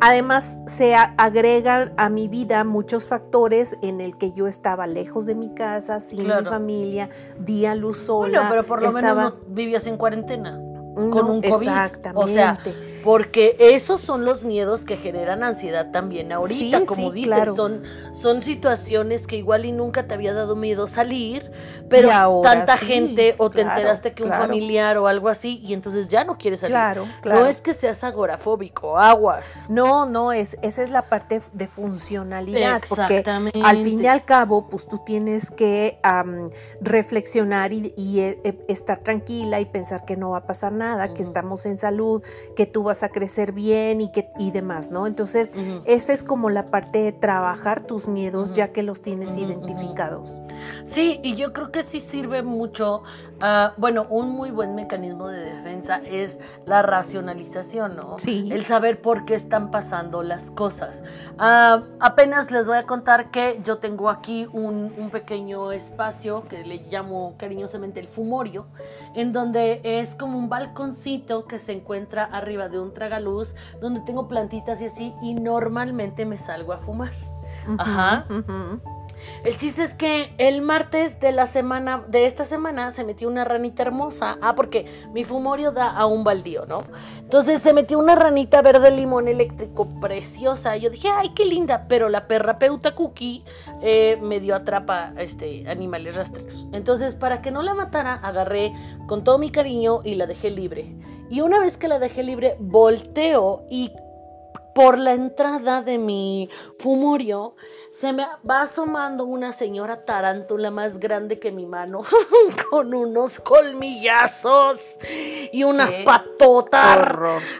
Además, 0.00 0.60
se 0.66 0.94
agregan 0.94 1.92
a 1.96 2.08
mi 2.08 2.28
vida 2.28 2.64
muchos 2.64 3.06
factores 3.06 3.76
en 3.82 4.00
el 4.00 4.16
que 4.16 4.32
yo 4.32 4.46
estaba 4.46 4.86
lejos 4.86 5.26
de 5.26 5.34
mi 5.34 5.54
casa, 5.54 6.00
sin 6.00 6.24
mi 6.24 6.44
familia, 6.44 7.10
día 7.38 7.74
luz 7.74 7.98
sola. 7.98 8.40
Bueno, 8.40 8.46
pero 8.50 8.66
por 8.66 8.82
lo 8.82 8.92
menos 8.92 9.16
no 9.16 9.34
vivías 9.48 9.86
en 9.86 9.96
cuarentena 9.96 10.60
con 10.94 11.30
un 11.30 11.42
COVID. 11.42 11.68
Exactamente. 11.68 12.24
O 12.24 12.28
sea, 12.28 12.58
porque 13.04 13.54
esos 13.60 14.00
son 14.00 14.24
los 14.24 14.46
miedos 14.46 14.86
que 14.86 14.96
generan 14.96 15.44
ansiedad 15.44 15.90
también 15.90 16.32
ahorita, 16.32 16.86
como 16.86 17.12
dices, 17.12 17.54
son, 17.54 17.82
son 18.14 18.40
situaciones 18.40 19.26
que 19.26 19.36
igual 19.36 19.66
y 19.66 19.72
nunca 19.72 20.06
te 20.06 20.14
había 20.14 20.32
dado 20.32 20.56
miedo 20.56 20.88
salir, 20.88 21.52
pero 21.90 22.40
tanta 22.42 22.78
gente 22.78 23.34
o 23.36 23.50
te 23.50 23.60
enteraste 23.60 24.14
que 24.14 24.22
un 24.22 24.30
familiar 24.30 24.96
o 24.96 25.06
algo 25.06 25.28
así 25.28 25.60
y 25.62 25.74
entonces 25.74 26.08
ya 26.08 26.24
no 26.24 26.38
quieres 26.38 26.60
salir. 26.60 26.76
Claro, 26.76 27.06
claro. 27.20 27.40
No 27.40 27.46
es 27.46 27.60
que 27.60 27.74
seas 27.74 28.02
agorafóbico, 28.04 28.96
aguas. 28.96 29.66
No, 29.68 30.06
no, 30.06 30.32
es, 30.32 30.56
esa 30.62 30.82
es 30.82 30.88
la 30.88 31.10
parte 31.10 31.42
de 31.52 31.68
funcionalidad, 31.68 32.80
porque 32.88 33.22
al 33.62 33.76
fin 33.78 34.02
y 34.02 34.06
al 34.06 34.24
cabo, 34.24 34.66
pues 34.70 34.88
tú 34.88 35.02
tienes 35.04 35.50
que 35.50 35.98
reflexionar 36.80 37.74
y, 37.74 37.92
eh, 38.20 38.38
eh, 38.44 38.64
estar 38.68 39.00
tranquila 39.00 39.60
y 39.60 39.66
pensar 39.66 40.06
que 40.06 40.16
no 40.16 40.30
va 40.30 40.38
a 40.38 40.46
pasar 40.46 40.72
nada, 40.72 41.12
que 41.12 41.20
estamos 41.20 41.66
en 41.66 41.76
salud, 41.76 42.22
que 42.56 42.64
tú 42.64 42.82
vas 42.82 42.93
a 43.02 43.08
crecer 43.08 43.52
bien 43.52 44.00
y, 44.00 44.10
que, 44.10 44.28
y 44.38 44.50
demás, 44.50 44.90
¿no? 44.90 45.06
Entonces, 45.06 45.52
esta 45.84 46.12
es 46.12 46.22
como 46.22 46.50
la 46.50 46.66
parte 46.66 47.02
de 47.02 47.12
trabajar 47.12 47.86
tus 47.86 48.08
miedos 48.08 48.52
ya 48.52 48.72
que 48.72 48.82
los 48.82 49.02
tienes 49.02 49.36
identificados. 49.36 50.40
Sí, 50.84 51.20
y 51.22 51.36
yo 51.36 51.52
creo 51.52 51.70
que 51.70 51.82
sí 51.82 52.00
sirve 52.00 52.42
mucho, 52.42 53.02
ah, 53.40 53.74
bueno, 53.76 54.06
un 54.10 54.30
muy 54.30 54.50
buen 54.50 54.74
mecanismo 54.74 55.28
de 55.28 55.40
defensa 55.40 56.00
es 56.04 56.38
la 56.66 56.82
racionalización, 56.82 57.96
¿no? 57.96 58.18
Sí. 58.18 58.48
El 58.52 58.64
saber 58.64 59.00
por 59.00 59.24
qué 59.24 59.34
están 59.34 59.70
pasando 59.70 60.22
las 60.22 60.50
cosas. 60.50 61.02
Ah, 61.38 61.82
apenas 62.00 62.50
les 62.50 62.66
voy 62.66 62.76
a 62.76 62.84
contar 62.84 63.30
que 63.30 63.60
yo 63.64 63.78
tengo 63.78 64.10
aquí 64.10 64.46
un, 64.52 64.92
un 64.96 65.10
pequeño 65.10 65.72
espacio 65.72 66.44
que 66.48 66.64
le 66.64 66.78
llamo 66.90 67.34
cariñosamente 67.38 68.00
el 68.00 68.08
fumorio, 68.08 68.66
en 69.14 69.32
donde 69.32 69.80
es 69.84 70.14
como 70.14 70.38
un 70.38 70.48
balconcito 70.48 71.46
que 71.46 71.58
se 71.58 71.72
encuentra 71.72 72.24
arriba 72.24 72.68
de 72.68 72.80
un 72.80 72.92
tragaluz 72.92 73.54
donde 73.80 74.00
tengo 74.00 74.28
plantitas 74.28 74.80
y 74.80 74.86
así 74.86 75.14
y 75.22 75.34
normalmente 75.34 76.26
me 76.26 76.38
salgo 76.38 76.72
a 76.72 76.78
fumar. 76.78 77.12
Ajá. 77.78 78.26
El 79.44 79.56
chiste 79.56 79.82
es 79.82 79.94
que 79.94 80.34
el 80.38 80.62
martes 80.62 81.20
de 81.20 81.32
la 81.32 81.46
semana, 81.46 82.04
de 82.08 82.26
esta 82.26 82.44
semana, 82.44 82.92
se 82.92 83.04
metió 83.04 83.28
una 83.28 83.44
ranita 83.44 83.82
hermosa. 83.82 84.38
Ah, 84.40 84.54
porque 84.54 84.86
mi 85.12 85.24
fumorio 85.24 85.72
da 85.72 85.90
a 85.90 86.06
un 86.06 86.24
baldío, 86.24 86.66
¿no? 86.66 86.82
Entonces 87.20 87.62
se 87.62 87.72
metió 87.72 87.98
una 87.98 88.14
ranita 88.14 88.62
verde 88.62 88.90
limón 88.90 89.28
eléctrico 89.28 89.88
preciosa. 90.00 90.76
Yo 90.76 90.90
dije, 90.90 91.08
ay, 91.08 91.30
qué 91.34 91.44
linda. 91.44 91.86
Pero 91.88 92.08
la 92.08 92.26
perra 92.26 92.58
peuta 92.58 92.94
cookie 92.94 93.44
eh, 93.82 94.18
me 94.22 94.40
dio 94.40 94.54
atrapa 94.54 95.12
este, 95.18 95.68
animales 95.68 96.16
rastreros. 96.16 96.66
Entonces, 96.72 97.14
para 97.14 97.42
que 97.42 97.50
no 97.50 97.62
la 97.62 97.74
matara, 97.74 98.14
agarré 98.14 98.72
con 99.06 99.24
todo 99.24 99.38
mi 99.38 99.50
cariño 99.50 100.00
y 100.04 100.14
la 100.14 100.26
dejé 100.26 100.50
libre. 100.50 100.96
Y 101.30 101.40
una 101.40 101.58
vez 101.60 101.76
que 101.76 101.88
la 101.88 101.98
dejé 101.98 102.22
libre, 102.22 102.56
volteo 102.58 103.64
y 103.68 103.90
por 104.74 104.98
la 104.98 105.14
entrada 105.14 105.82
de 105.82 105.98
mi 105.98 106.48
fumorio 106.78 107.54
se 107.94 108.12
me 108.12 108.26
va 108.48 108.62
asomando 108.62 109.24
una 109.24 109.52
señora 109.52 110.00
tarántula 110.00 110.72
más 110.72 110.98
grande 110.98 111.38
que 111.38 111.52
mi 111.52 111.64
mano, 111.64 112.00
con 112.70 112.92
unos 112.92 113.38
colmillazos 113.38 114.96
y 115.52 115.62
unas 115.62 115.92
patotas. 116.04 117.08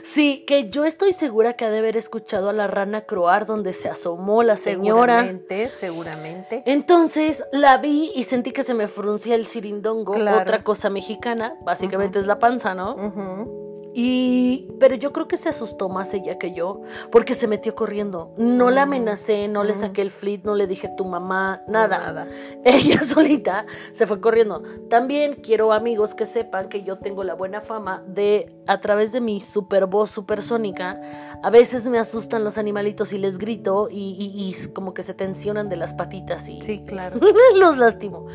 Sí, 0.02 0.44
que 0.44 0.68
yo 0.70 0.84
estoy 0.84 1.12
segura 1.12 1.52
que 1.52 1.66
ha 1.66 1.70
de 1.70 1.78
haber 1.78 1.96
escuchado 1.96 2.48
a 2.48 2.52
la 2.52 2.66
rana 2.66 3.02
croar 3.02 3.46
donde 3.46 3.72
se 3.72 3.88
asomó 3.88 4.42
la 4.42 4.56
señora. 4.56 5.20
Seguramente, 5.20 5.70
seguramente. 5.70 6.62
Entonces 6.66 7.44
la 7.52 7.78
vi 7.78 8.10
y 8.16 8.24
sentí 8.24 8.50
que 8.50 8.64
se 8.64 8.74
me 8.74 8.88
fruncía 8.88 9.36
el 9.36 9.46
cirindongo, 9.46 10.14
otra 10.14 10.64
cosa 10.64 10.90
mexicana, 10.90 11.54
básicamente 11.62 12.18
es 12.18 12.26
la 12.26 12.40
panza, 12.40 12.74
¿no? 12.74 13.73
Y, 13.96 14.68
pero 14.80 14.96
yo 14.96 15.12
creo 15.12 15.28
que 15.28 15.36
se 15.36 15.48
asustó 15.48 15.88
más 15.88 16.12
ella 16.14 16.36
que 16.36 16.52
yo, 16.52 16.82
porque 17.12 17.36
se 17.36 17.46
metió 17.46 17.76
corriendo. 17.76 18.34
No 18.36 18.72
la 18.72 18.82
amenacé, 18.82 19.46
no 19.46 19.62
le 19.62 19.74
saqué 19.74 20.02
el 20.02 20.10
flit, 20.10 20.44
no 20.44 20.56
le 20.56 20.66
dije 20.66 20.90
tu 20.96 21.04
mamá, 21.04 21.62
nada. 21.68 21.98
nada. 21.98 22.28
Ella 22.64 23.02
solita 23.04 23.66
se 23.92 24.08
fue 24.08 24.20
corriendo. 24.20 24.64
También 24.90 25.36
quiero 25.36 25.72
amigos 25.72 26.14
que 26.14 26.26
sepan 26.26 26.68
que 26.68 26.82
yo 26.82 26.98
tengo 26.98 27.22
la 27.22 27.34
buena 27.34 27.60
fama 27.60 28.02
de, 28.08 28.52
a 28.66 28.80
través 28.80 29.12
de 29.12 29.20
mi 29.20 29.40
super 29.40 29.86
voz 29.86 30.10
supersónica, 30.10 31.00
a 31.42 31.50
veces 31.50 31.86
me 31.86 31.98
asustan 31.98 32.42
los 32.42 32.58
animalitos 32.58 33.12
y 33.12 33.18
les 33.18 33.38
grito 33.38 33.88
y, 33.90 34.54
como 34.74 34.92
que 34.92 35.04
se 35.04 35.14
tensionan 35.14 35.68
de 35.68 35.76
las 35.76 35.94
patitas 35.94 36.48
y 36.48 36.60
sí, 36.62 36.82
claro. 36.84 37.20
los 37.54 37.78
lastimo. 37.78 38.26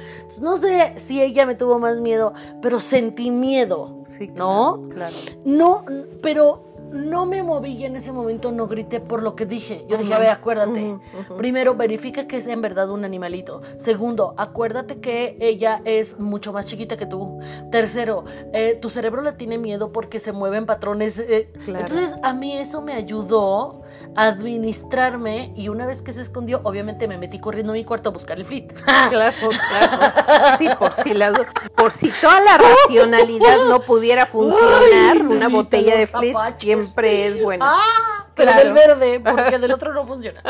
no 0.41 0.57
sé 0.57 0.93
si 0.97 1.21
ella 1.21 1.45
me 1.45 1.55
tuvo 1.55 1.79
más 1.79 1.99
miedo, 1.99 2.33
pero 2.61 2.79
sentí 2.79 3.29
miedo. 3.29 3.98
¿No? 4.35 4.89
Claro. 4.89 5.15
No, 5.45 5.85
pero 6.21 6.65
no 6.91 7.27
me 7.27 7.43
moví 7.43 7.73
y 7.73 7.85
en 7.85 7.95
ese 7.95 8.11
momento 8.11 8.51
no 8.51 8.67
grité 8.67 8.99
por 8.99 9.21
lo 9.21 9.35
que 9.35 9.45
dije. 9.45 9.85
Yo 9.87 9.97
dije, 9.97 10.13
a 10.13 10.19
ver, 10.19 10.29
acuérdate. 10.29 10.97
Primero, 11.37 11.75
verifica 11.75 12.27
que 12.27 12.37
es 12.37 12.47
en 12.47 12.61
verdad 12.61 12.89
un 12.89 13.05
animalito. 13.05 13.61
Segundo, 13.77 14.33
acuérdate 14.37 14.99
que 14.99 15.37
ella 15.39 15.81
es 15.85 16.19
mucho 16.19 16.51
más 16.51 16.65
chiquita 16.65 16.97
que 16.97 17.05
tú. 17.05 17.39
Tercero, 17.71 18.23
eh, 18.53 18.77
tu 18.81 18.89
cerebro 18.89 19.21
le 19.21 19.33
tiene 19.33 19.57
miedo 19.59 19.91
porque 19.91 20.19
se 20.19 20.31
mueven 20.31 20.65
patrones. 20.65 21.19
eh. 21.19 21.51
Entonces, 21.67 22.15
a 22.23 22.33
mí 22.33 22.57
eso 22.57 22.81
me 22.81 22.93
ayudó 22.93 23.83
administrarme 24.15 25.53
y 25.55 25.69
una 25.69 25.85
vez 25.85 26.01
que 26.01 26.13
se 26.13 26.21
escondió, 26.21 26.61
obviamente 26.63 27.07
me 27.07 27.17
metí 27.17 27.39
corriendo 27.39 27.73
a 27.73 27.75
mi 27.75 27.85
cuarto 27.85 28.09
a 28.09 28.11
buscar 28.11 28.37
el 28.37 28.45
flit. 28.45 28.73
Claro, 29.09 29.33
claro. 29.49 30.57
Sí, 30.57 30.67
por 30.77 30.91
si, 30.91 31.13
la, 31.13 31.31
por 31.75 31.91
si 31.91 32.11
toda 32.11 32.41
la 32.41 32.57
racionalidad 32.57 33.65
no 33.67 33.81
pudiera 33.81 34.25
funcionar, 34.25 35.15
Ay, 35.15 35.21
una 35.21 35.47
botella 35.47 35.95
de 35.95 36.05
flit 36.07 36.35
siempre 36.57 37.27
es 37.27 37.41
buena. 37.41 37.65
Ah, 37.67 38.27
pero 38.36 38.51
Claro. 38.51 38.65
del 38.65 38.74
verde, 38.74 39.19
porque 39.19 39.57
del 39.59 39.71
otro 39.74 39.93
no 39.93 40.05
funciona. 40.07 40.41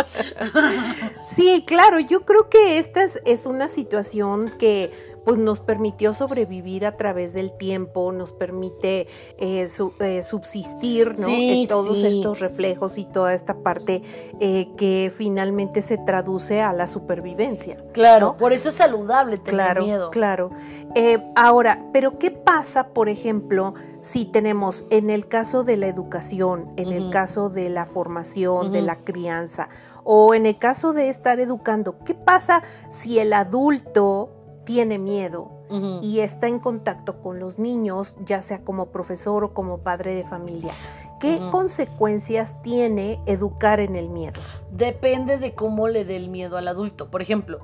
Sí, 1.25 1.63
claro, 1.67 2.00
yo 2.00 2.21
creo 2.21 2.50
que 2.50 2.77
esta 2.79 3.03
es, 3.03 3.21
es 3.25 3.45
una 3.45 3.67
situación 3.67 4.53
que 4.57 4.91
pues 5.25 5.38
nos 5.38 5.59
permitió 5.59 6.13
sobrevivir 6.13 6.86
a 6.86 6.95
través 6.98 7.33
del 7.33 7.51
tiempo, 7.55 8.12
nos 8.12 8.31
permite 8.31 9.07
eh, 9.38 9.67
su- 9.67 9.93
eh, 10.00 10.24
subsistir, 10.24 11.19
¿no? 11.19 11.27
Sí, 11.27 11.63
Eh, 11.63 11.67
todos 11.67 12.00
sí. 12.00 12.07
estos 12.07 12.39
reflejos 12.39 12.98
y 12.98 13.05
toda 13.05 13.33
esta 13.33 13.55
parte 13.62 14.01
eh, 14.39 14.69
que 14.77 15.12
finalmente 15.15 15.81
se 15.83 15.98
traduce 15.98 16.62
a 16.62 16.74
la 16.74 16.88
supervivencia. 16.88 17.77
Claro, 17.93 18.27
¿no? 18.27 18.38
por 18.38 18.53
eso 18.53 18.69
es 18.69 18.75
saludable 18.75 19.38
tener 19.38 19.53
Claro, 19.65 19.83
miedo. 19.83 20.09
claro. 20.09 20.51
Eh, 20.96 21.24
ahora, 21.36 21.86
pero 21.93 22.17
¿qué 22.17 22.31
pasa, 22.31 22.89
por 22.89 23.10
ejemplo, 23.10 23.74
si 24.01 24.25
tenemos 24.25 24.86
en 24.89 25.10
el 25.10 25.27
caso 25.27 25.63
de 25.63 25.77
la 25.77 25.88
educación, 25.88 26.69
en 26.77 26.91
el 26.91 27.10
caso 27.10 27.50
de 27.50 27.69
la 27.69 27.86
formación, 27.86 28.72
de 28.72 28.81
la 28.81 29.03
crianza, 29.03 29.69
o 30.03 30.34
en 30.34 30.46
el 30.46 30.58
caso 30.58 30.93
de 30.93 31.10
estar 31.10 31.39
educando? 31.39 32.00
¿Qué 32.03 32.15
pasa 32.15 32.63
si 32.89 33.19
el 33.19 33.34
adulto 33.34 34.31
tiene 34.65 34.98
miedo? 34.98 35.58
Y 36.01 36.22
está 36.22 36.48
en 36.48 36.58
contacto 36.58 37.22
con 37.22 37.39
los 37.39 37.60
niños, 37.60 38.15
ya 38.25 38.41
sea 38.41 38.63
como 38.63 38.88
profesor 38.88 39.43
o 39.43 39.53
como 39.53 39.77
padre 39.79 40.15
de 40.15 40.24
familia. 40.24 40.74
¿Qué 41.19 41.39
consecuencias 41.51 42.62
tiene 42.63 43.22
educar 43.27 43.79
en 43.79 43.96
el 43.96 44.10
miedo? 44.10 44.41
Depende 44.72 45.38
de 45.38 45.53
cómo 45.53 45.88
le 45.88 46.05
dé 46.05 46.15
el 46.15 46.29
miedo 46.29 46.58
al 46.58 46.67
adulto. 46.67 47.12
Por 47.12 47.22
ejemplo, 47.22 47.60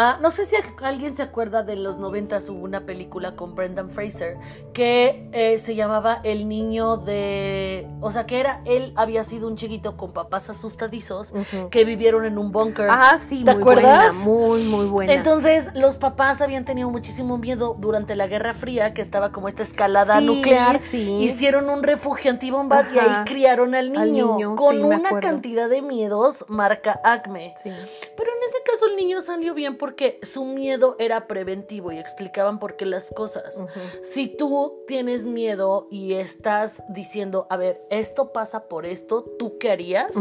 ah, 0.00 0.18
no 0.22 0.30
sé 0.30 0.44
si 0.44 0.54
alguien 0.82 1.12
se 1.14 1.22
acuerda 1.22 1.64
de 1.64 1.74
los 1.76 1.98
90 1.98 2.38
hubo 2.50 2.62
una 2.64 2.86
película 2.86 3.34
con 3.34 3.54
Brendan 3.56 3.90
Fraser 3.90 4.36
que 4.72 5.28
eh, 5.32 5.58
se 5.58 5.74
llamaba 5.74 6.20
El 6.22 6.48
niño 6.48 6.98
de... 6.98 7.88
O 8.00 8.10
sea, 8.12 8.24
que 8.24 8.38
era, 8.38 8.62
él 8.64 8.92
había 8.94 9.24
sido 9.24 9.48
un 9.48 9.56
chiquito 9.56 9.96
con 9.96 10.12
papás 10.12 10.48
asustadizos 10.50 11.32
que 11.70 11.84
vivieron 11.84 12.24
en 12.24 12.38
un 12.38 12.52
búnker. 12.52 12.86
Ah, 12.88 13.18
sí, 13.18 13.42
¿Te 13.44 13.52
muy 13.54 13.62
acuerdas? 13.62 14.14
buena, 14.24 14.24
muy, 14.24 14.62
muy 14.64 14.86
buena. 14.86 15.12
Entonces, 15.12 15.68
los 15.74 15.98
papás 15.98 16.40
habían 16.42 16.64
tenido 16.64 16.88
muchísimo 16.90 17.36
miedo 17.36 17.74
durante 17.78 18.14
la 18.14 18.28
Guerra 18.28 18.54
Fría, 18.54 18.94
que 18.94 19.02
estaba 19.02 19.32
como 19.32 19.48
esta 19.48 19.64
escalada 19.64 20.20
Sí, 20.20 20.24
nuclear. 20.26 20.78
sí. 20.78 21.24
Hicieron 21.24 21.68
un 21.68 21.82
refugio 21.82 22.30
antibombas 22.30 22.86
y 22.94 22.98
ahí 23.00 23.24
criaron 23.24 23.74
al 23.74 23.96
Al 23.96 24.12
niño, 24.12 24.36
niño, 24.36 24.54
con 24.54 24.76
sí, 24.76 24.82
una 24.82 25.18
cantidad 25.20 25.68
de 25.68 25.82
miedos 25.82 26.44
marca 26.48 27.00
Acme. 27.02 27.54
Sí. 27.60 27.70
Pero 27.70 28.30
en 28.30 28.48
ese 28.48 28.58
caso 28.64 28.86
el 28.86 28.96
niño 28.96 29.20
salió 29.22 29.54
bien 29.54 29.76
porque 29.76 29.87
su 30.22 30.44
miedo 30.44 30.96
era 30.98 31.26
preventivo 31.26 31.92
y 31.92 31.98
explicaban 31.98 32.58
por 32.58 32.76
qué 32.76 32.86
las 32.86 33.10
cosas. 33.14 33.62
Si 34.02 34.28
tú 34.28 34.82
tienes 34.86 35.24
miedo 35.26 35.86
y 35.90 36.14
estás 36.14 36.82
diciendo, 36.88 37.46
a 37.50 37.56
ver, 37.56 37.82
esto 37.90 38.32
pasa 38.32 38.68
por 38.68 38.86
esto, 38.86 39.24
¿tú 39.38 39.58
qué 39.58 39.70
harías? 39.70 40.12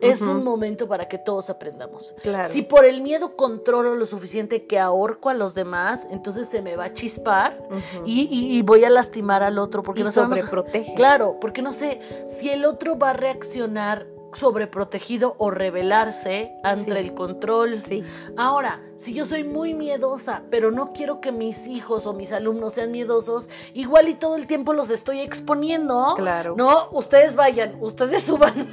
Es 0.00 0.22
un 0.22 0.42
momento 0.44 0.88
para 0.88 1.08
que 1.08 1.18
todos 1.18 1.50
aprendamos. 1.50 2.14
Claro. 2.22 2.48
Si 2.48 2.62
por 2.62 2.84
el 2.84 3.02
miedo 3.02 3.36
controlo 3.36 3.94
lo 3.94 4.06
suficiente 4.06 4.66
que 4.66 4.78
ahorco 4.78 5.28
a 5.28 5.34
los 5.34 5.54
demás, 5.54 6.06
entonces 6.10 6.48
se 6.48 6.62
me 6.62 6.76
va 6.76 6.84
a 6.86 6.92
chispar 6.92 7.58
y, 8.04 8.22
y- 8.30 8.56
y 8.58 8.62
voy 8.62 8.84
a 8.84 8.90
lastimar 8.90 9.42
al 9.42 9.58
otro 9.58 9.82
porque 9.82 10.00
Y 10.00 10.04
no 10.04 10.12
sabemos- 10.12 10.38
sobreproteges. 10.40 10.94
Claro, 10.96 11.38
porque 11.40 11.62
no 11.62 11.72
sé 11.72 12.00
si 12.28 12.50
el 12.50 12.64
otro 12.64 12.98
va 12.98 13.10
a 13.10 13.12
reaccionar 13.12 14.06
sobreprotegido 14.32 15.34
o 15.38 15.50
rebelarse 15.50 16.54
ante 16.62 16.84
Sí. 16.84 16.90
el 16.90 17.14
control. 17.14 17.82
Sí. 17.84 18.04
Ahora, 18.36 18.82
si 18.96 19.12
yo 19.14 19.24
soy 19.26 19.44
muy 19.44 19.74
miedosa, 19.74 20.42
pero 20.50 20.70
no 20.70 20.92
quiero 20.92 21.20
que 21.20 21.32
mis 21.32 21.66
hijos 21.66 22.06
o 22.06 22.14
mis 22.14 22.32
alumnos 22.32 22.74
sean 22.74 22.90
miedosos, 22.92 23.48
igual 23.74 24.08
y 24.08 24.14
todo 24.14 24.36
el 24.36 24.46
tiempo 24.46 24.72
los 24.72 24.90
estoy 24.90 25.20
exponiendo. 25.20 26.14
Claro. 26.16 26.54
No, 26.56 26.88
ustedes 26.92 27.36
vayan, 27.36 27.76
ustedes 27.80 28.22
suban. 28.24 28.68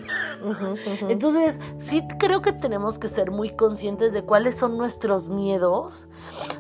Entonces, 1.10 1.60
sí 1.78 2.04
creo 2.20 2.42
que 2.42 2.54
tenemos 2.54 3.00
que 3.00 3.08
ser 3.08 3.32
muy 3.32 3.50
conscientes 3.52 4.14
de 4.14 4.24
cuáles 4.24 4.56
son 4.56 4.78
nuestros 4.78 5.30
miedos. 5.30 6.08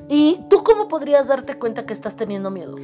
¿Y 0.09 0.39
tú 0.49 0.63
cómo 0.63 0.87
podrías 0.87 1.27
darte 1.27 1.57
cuenta 1.57 1.85
que 1.85 1.93
estás 1.93 2.15
teniendo 2.15 2.51
miedo? 2.51 2.75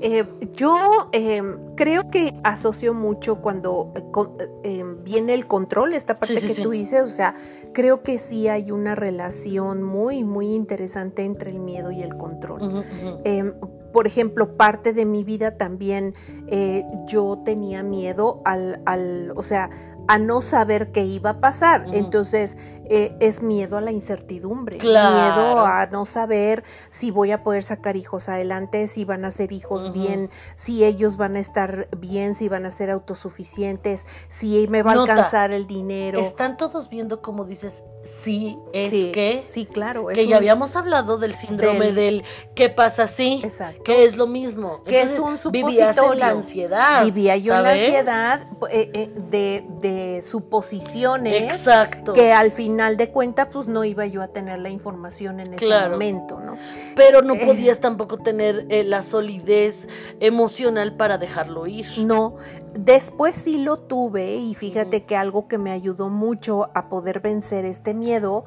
Eh, 0.00 0.24
yo 0.54 1.08
eh, 1.12 1.42
creo 1.76 2.10
que 2.10 2.38
asocio 2.44 2.94
mucho 2.94 3.40
cuando 3.40 3.92
eh, 3.96 4.04
con- 4.12 4.36
eh, 4.62 4.84
viene 5.02 5.34
el 5.34 5.46
control, 5.46 5.94
esta 5.94 6.18
parte 6.18 6.36
Sí, 6.36 6.40
sí, 6.40 6.46
que 6.48 6.54
sí. 6.54 6.62
tú 6.62 6.70
dices, 6.70 7.02
o 7.02 7.08
sea, 7.08 7.34
creo 7.74 8.02
que 8.02 8.18
sí 8.18 8.46
hay 8.48 8.70
una 8.70 8.94
relación 8.94 9.82
muy, 9.82 10.22
muy 10.28 10.54
interesante 10.54 11.24
entre 11.24 11.50
el 11.50 11.58
miedo 11.58 11.90
y 11.90 12.02
el 12.02 12.16
control. 12.16 12.84
Eh, 13.24 13.52
por 13.92 14.06
ejemplo, 14.06 14.56
parte 14.56 14.92
de 14.92 15.04
mi 15.04 15.24
vida 15.24 15.56
también 15.56 16.14
eh, 16.46 16.84
yo 17.06 17.42
tenía 17.44 17.82
miedo 17.82 18.42
al, 18.44 18.80
al, 18.84 19.32
o 19.34 19.42
sea, 19.42 19.70
a 20.08 20.18
no 20.18 20.40
saber 20.40 20.90
qué 20.92 21.04
iba 21.04 21.30
a 21.30 21.40
pasar. 21.40 21.86
Entonces, 21.92 22.58
eh, 22.88 23.14
es 23.20 23.42
miedo 23.42 23.76
a 23.76 23.80
la 23.80 23.92
incertidumbre, 23.92 24.78
Claro. 24.78 25.14
miedo 25.14 25.60
a 25.66 25.86
no 25.86 26.04
saber 26.04 26.64
si 26.88 27.10
voy 27.10 27.32
a 27.32 27.42
poder 27.42 27.62
sacar 27.62 27.96
hijos 27.96 28.28
adelante, 28.28 28.86
si 28.86 29.04
van 29.04 29.24
a 29.24 29.30
ser 29.30 29.52
hijos 29.52 29.92
bien, 29.92 30.30
si 30.54 30.84
ellos 30.84 31.16
van 31.16 31.36
a 31.36 31.40
estar 31.40 31.88
bien, 31.96 32.34
si 32.34 32.48
van 32.48 32.64
a 32.66 32.70
ser 32.70 32.90
autosuficientes, 32.90 34.06
si 34.28 34.66
me 34.68 34.82
va 34.82 34.92
a 34.92 34.94
alcanzar 34.94 35.50
el 35.52 35.66
dinero. 35.66 36.18
Están 36.20 36.56
todos 36.56 36.88
viendo 36.88 37.20
cómo 37.22 37.44
dices, 37.44 37.82
sí, 38.02 38.58
es 38.72 38.90
Sí, 38.90 39.10
que... 39.12 39.42
sí, 39.46 39.66
claro. 39.66 40.10
es 40.10 40.16
Que 40.16 40.24
ya 40.26 40.30
un- 40.36 40.36
habíamos 40.36 40.76
hablado 40.76 41.18
del 41.18 41.34
síndrome 41.34 41.86
Del- 41.86 41.94
del, 41.94 42.24
¿qué 42.54 42.68
pasa 42.70 43.06
si? 43.06 43.40
Exacto. 43.44 43.82
Que 43.82 44.04
es 44.04 44.16
lo 44.16 44.26
mismo. 44.26 44.82
que 44.84 45.02
es 45.02 45.18
un 45.18 45.36
supositorio. 45.38 46.14
la 46.14 46.28
ansiedad. 46.28 47.04
Vivía 47.04 47.36
yo 47.36 47.52
la 47.54 47.70
ansiedad 47.72 48.40
eh, 48.70 48.90
eh, 48.94 49.10
de, 49.30 49.64
de 49.80 50.22
suposiciones 50.22 51.52
Exacto. 51.52 52.12
que 52.12 52.32
al 52.32 52.50
final 52.52 52.77
de 52.96 53.10
cuentas 53.10 53.48
pues 53.52 53.66
no 53.68 53.84
iba 53.84 54.06
yo 54.06 54.22
a 54.22 54.28
tener 54.28 54.58
la 54.60 54.70
información 54.70 55.40
en 55.40 55.54
ese 55.54 55.66
Claro. 55.66 55.92
momento, 55.92 56.40
¿no? 56.40 56.54
Pero 56.94 57.22
no 57.22 57.34
Eh. 57.34 57.42
podías 57.44 57.80
tampoco 57.80 58.18
tener 58.18 58.66
eh, 58.68 58.84
la 58.84 59.02
solidez 59.02 59.88
emocional 60.20 60.94
para 60.96 61.18
dejarlo 61.18 61.66
ir. 61.66 61.86
No, 61.98 62.36
después 62.74 63.34
sí 63.36 63.58
lo 63.58 63.76
tuve 63.76 64.36
y 64.36 64.54
fíjate 64.54 65.04
que 65.04 65.16
algo 65.16 65.48
que 65.48 65.58
me 65.58 65.72
ayudó 65.72 66.08
mucho 66.08 66.70
a 66.74 66.88
poder 66.88 67.20
vencer 67.20 67.64
este 67.64 67.94
miedo 67.94 68.44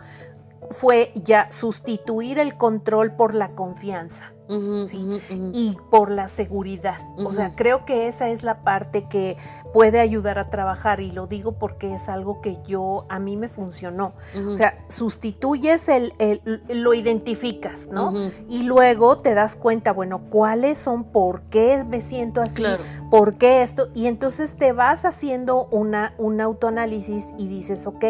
fue 0.72 1.12
ya 1.16 1.50
sustituir 1.52 2.40
el 2.40 2.58
control 2.58 3.12
por 3.16 3.34
la 3.36 3.52
confianza. 3.52 4.34
Sí. 4.86 5.22
y 5.54 5.78
por 5.90 6.12
la 6.12 6.28
seguridad. 6.28 6.98
O 7.16 7.32
sea, 7.32 7.56
creo 7.56 7.86
que 7.86 8.10
esa 8.10 8.28
es 8.28 8.44
la 8.44 8.64
parte 8.66 9.08
que 9.08 9.38
puede 9.74 10.02
ayudar 10.02 10.38
a 10.40 10.50
trabajar 10.50 11.00
y 11.00 11.10
lo 11.14 11.26
digo 11.26 11.54
porque 11.54 11.94
es 11.94 12.10
algo 12.10 12.42
que 12.42 12.58
yo, 12.68 13.06
a 13.08 13.18
mí 13.18 13.38
me 13.38 13.48
funcionó. 13.48 14.12
O 14.50 14.54
sea, 14.54 14.84
sustituyes 14.90 15.88
el, 15.88 16.14
el- 16.20 16.62
lo 16.68 16.94
identificas, 16.94 17.88
¿no? 17.94 18.14
Y 18.50 18.64
luego 18.64 19.20
te 19.20 19.34
das 19.36 19.56
cuenta, 19.56 19.94
bueno, 19.94 20.24
cuáles 20.30 20.80
son, 20.80 21.06
por 21.06 21.44
qué 21.44 21.86
me 21.86 22.02
siento 22.02 22.42
así, 22.42 22.62
Claro. 22.64 22.84
por 23.10 23.38
qué 23.38 23.62
esto, 23.62 23.88
y 23.94 24.08
entonces 24.08 24.56
te 24.58 24.74
vas 24.74 25.06
haciendo 25.06 25.68
una, 25.72 26.14
un 26.18 26.42
autoanálisis 26.42 27.34
y 27.38 27.48
dices, 27.48 27.88
ok, 27.88 28.04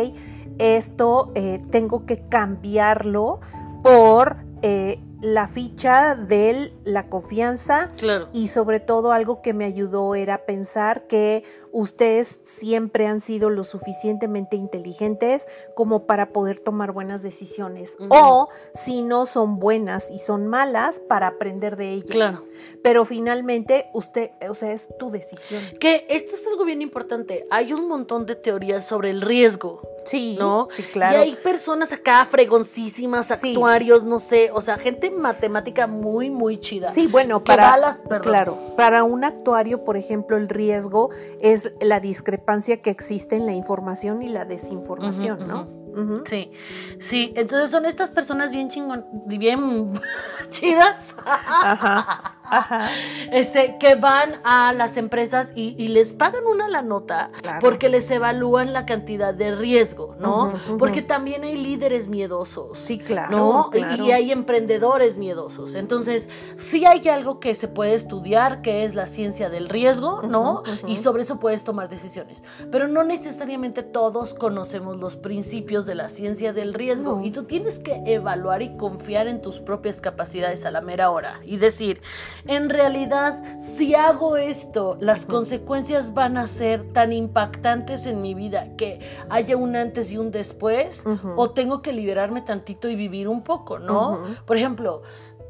esto 0.62 1.32
eh, 1.36 1.62
tengo 1.72 2.06
que 2.06 2.28
cambiarlo 2.30 3.40
por 3.84 4.38
eh, 4.62 5.00
la 5.22 5.48
ficha 5.48 6.16
de 6.16 6.74
la 6.84 7.10
confianza 7.10 7.90
Claro. 7.98 8.30
y 8.34 8.48
sobre 8.48 8.80
todo 8.80 9.12
algo 9.12 9.42
que 9.42 9.54
me 9.54 9.66
ayudó 9.66 10.16
era 10.16 10.46
pensar 10.46 11.08
que 11.08 11.44
ustedes 11.74 12.40
siempre 12.44 13.08
han 13.08 13.20
sido 13.20 13.50
lo 13.50 13.64
suficientemente 13.64 14.56
inteligentes 14.56 15.48
como 15.76 16.06
para 16.06 16.30
poder 16.30 16.60
tomar 16.60 16.92
buenas 16.92 17.24
decisiones 17.24 17.98
o 18.10 18.50
si 18.74 19.02
no 19.02 19.26
son 19.26 19.60
buenas 19.60 20.12
y 20.12 20.20
son 20.20 20.48
malas 20.48 21.00
para 21.00 21.28
aprender 21.28 21.78
de 21.78 21.94
ellas. 21.94 22.10
Claro. 22.12 22.46
Pero 22.84 23.06
finalmente 23.06 23.88
usted, 23.94 24.32
o 24.50 24.56
sea, 24.56 24.72
es 24.74 24.90
tu 25.00 25.10
decisión. 25.12 25.62
Que 25.80 26.06
esto 26.10 26.36
es 26.36 26.46
algo 26.48 26.64
bien 26.66 26.82
importante. 26.82 27.48
Hay 27.52 27.74
un 27.74 27.88
montón 27.88 28.26
de 28.26 28.36
teorías 28.36 28.86
sobre 28.86 29.10
el 29.10 29.22
riesgo. 29.22 29.82
Sí, 30.06 30.36
¿no? 30.40 30.68
sí, 30.72 30.82
claro. 30.82 31.20
Y 31.20 31.22
hay 31.22 31.36
personas 31.36 31.92
acá 31.94 32.26
fregoncísimas, 32.26 33.28
Sí. 33.40 33.52
actuarios, 33.54 34.04
no 34.04 34.20
sé, 34.20 34.50
o 34.52 34.60
sea, 34.62 34.78
gente 34.78 35.12
matemática 35.12 35.86
muy, 35.86 36.32
muy 36.32 36.60
chida. 36.60 36.92
Sí, 36.92 37.06
bueno, 37.06 37.44
para 37.44 37.78
las- 37.78 38.00
claro, 38.22 38.58
para 38.76 39.04
un 39.04 39.24
actuario, 39.24 39.84
por 39.84 39.98
ejemplo, 39.98 40.38
el 40.38 40.50
riesgo 40.50 41.12
es 41.40 41.61
la 41.80 42.00
discrepancia 42.00 42.82
que 42.82 42.90
existe 42.90 43.36
en 43.36 43.46
la 43.46 43.54
información 43.54 44.22
y 44.22 44.30
la 44.30 44.46
desinformación, 44.46 45.48
¿no? 45.48 45.81
Sí, 46.26 46.52
sí, 47.00 47.34
entonces 47.36 47.70
son 47.70 47.86
estas 47.86 48.12
personas 48.12 48.52
bien 48.52 48.70
chingón, 48.70 49.06
bien 49.26 49.92
chidas, 50.50 50.98
Ajá, 51.26 52.38
ajá. 52.44 52.90
este, 53.32 53.78
que 53.80 53.96
van 53.96 54.36
a 54.44 54.74
las 54.74 54.98
empresas 54.98 55.54
y, 55.56 55.76
y 55.82 55.90
les 55.90 56.14
pagan 56.14 56.46
una 56.46 56.68
la 56.68 56.82
nota 56.82 57.32
Claro. 57.42 57.60
porque 57.62 57.90
les 57.90 58.10
evalúan 58.12 58.74
la 58.74 58.86
cantidad 58.86 59.34
de 59.34 59.56
riesgo, 59.56 60.16
¿no? 60.20 60.54
Porque 60.78 61.02
también 61.02 61.44
hay 61.44 61.56
líderes 61.56 62.08
miedosos. 62.08 62.78
Sí, 62.80 62.98
claro, 62.98 63.38
¿no? 63.38 63.70
Y- 63.74 63.78
claro. 63.80 64.06
Y 64.06 64.12
hay 64.12 64.32
emprendedores 64.32 65.18
miedosos. 65.18 65.76
Entonces, 65.76 66.30
sí 66.58 66.86
hay 66.86 67.08
algo 67.10 67.40
que 67.40 67.56
se 67.56 67.68
puede 67.68 67.94
estudiar, 67.94 68.62
que 68.62 68.84
es 68.86 68.96
la 68.96 69.08
ciencia 69.08 69.50
del 69.50 69.70
riesgo, 69.70 70.22
¿no? 70.24 70.64
Y 70.88 70.98
sobre 70.98 71.24
eso 71.24 71.40
puedes 71.40 71.64
tomar 71.64 71.90
decisiones. 71.90 72.44
Pero 72.72 72.88
no 72.88 73.04
necesariamente 73.04 73.84
todos 73.84 74.34
conocemos 74.34 74.98
los 74.98 75.16
principios 75.16 75.81
de 75.86 75.96
la 75.96 76.10
ciencia 76.10 76.54
del 76.54 76.74
riesgo. 76.74 77.18
No. 77.18 77.26
Y 77.26 77.32
tú 77.32 77.44
tienes 77.44 77.80
que 77.80 78.02
evaluar 78.06 78.62
y 78.62 78.76
confiar 78.78 79.28
en 79.28 79.42
tus 79.42 79.60
propias 79.60 80.02
capacidades 80.02 80.66
a 80.66 80.72
la 80.72 80.82
mera 80.82 81.12
hora. 81.12 81.40
Y 81.44 81.58
decir, 81.58 82.02
en 82.46 82.70
realidad, 82.70 83.42
si 83.60 83.96
hago 83.96 84.38
esto, 84.38 84.98
las 85.00 85.26
consecuencias 85.26 86.14
van 86.14 86.38
a 86.38 86.48
ser 86.48 86.92
tan 86.94 87.14
impactantes 87.14 88.06
en 88.06 88.22
mi 88.22 88.34
vida 88.34 88.76
que 88.78 89.00
haya 89.30 89.58
un 89.58 89.76
antes 89.76 90.12
y 90.12 90.18
un 90.18 90.32
después, 90.32 91.04
o 91.36 91.52
tengo 91.52 91.82
que 91.82 91.94
liberarme 91.94 92.42
tantito 92.42 92.90
y 92.90 92.96
vivir 92.96 93.28
un 93.28 93.44
poco, 93.44 93.80
¿no? 93.80 94.24
Por 94.46 94.58
ejemplo, 94.58 95.02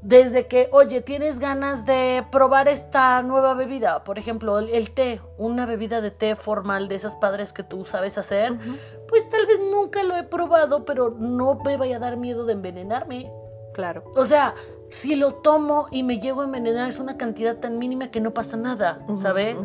desde 0.02 0.48
que, 0.48 0.70
oye, 0.72 1.02
tienes 1.02 1.40
ganas 1.40 1.86
de 1.86 2.26
probar 2.32 2.68
esta 2.68 3.22
nueva 3.22 3.54
bebida, 3.54 4.04
por 4.04 4.18
ejemplo, 4.18 4.60
el, 4.60 4.70
el 4.70 4.92
té, 4.92 5.22
una 5.38 5.66
bebida 5.66 6.02
de 6.02 6.12
té 6.12 6.36
formal 6.36 6.88
de 6.88 6.96
esas 6.96 7.16
padres 7.16 7.54
que 7.54 7.64
tú 7.64 7.86
sabes 7.86 8.18
hacer, 8.18 8.58
pues 9.08 9.30
tal 9.30 9.46
vez 9.46 9.60
nunca 9.60 10.04
lo 10.04 10.16
he 10.16 10.24
probado, 10.24 10.86
pero 10.86 11.16
no 11.18 11.60
me 11.64 11.78
vaya 11.78 11.98
a 11.98 12.00
dar 12.00 12.18
miedo 12.18 12.46
de 12.46 12.54
envenenarme. 12.54 13.32
Claro. 13.74 14.04
O 14.16 14.26
sea, 14.26 14.56
si 14.90 15.16
lo 15.16 15.36
tomo 15.36 15.88
y 15.92 16.04
me 16.04 16.20
llego 16.20 16.42
a 16.42 16.46
envenenar 16.46 16.90
es 16.90 17.00
una 17.00 17.18
cantidad 17.18 17.58
tan 17.58 17.80
mínima 17.80 18.12
que 18.12 18.20
no 18.20 18.34
pasa 18.34 18.58
nada, 18.58 19.06
¿sabes? 19.16 19.58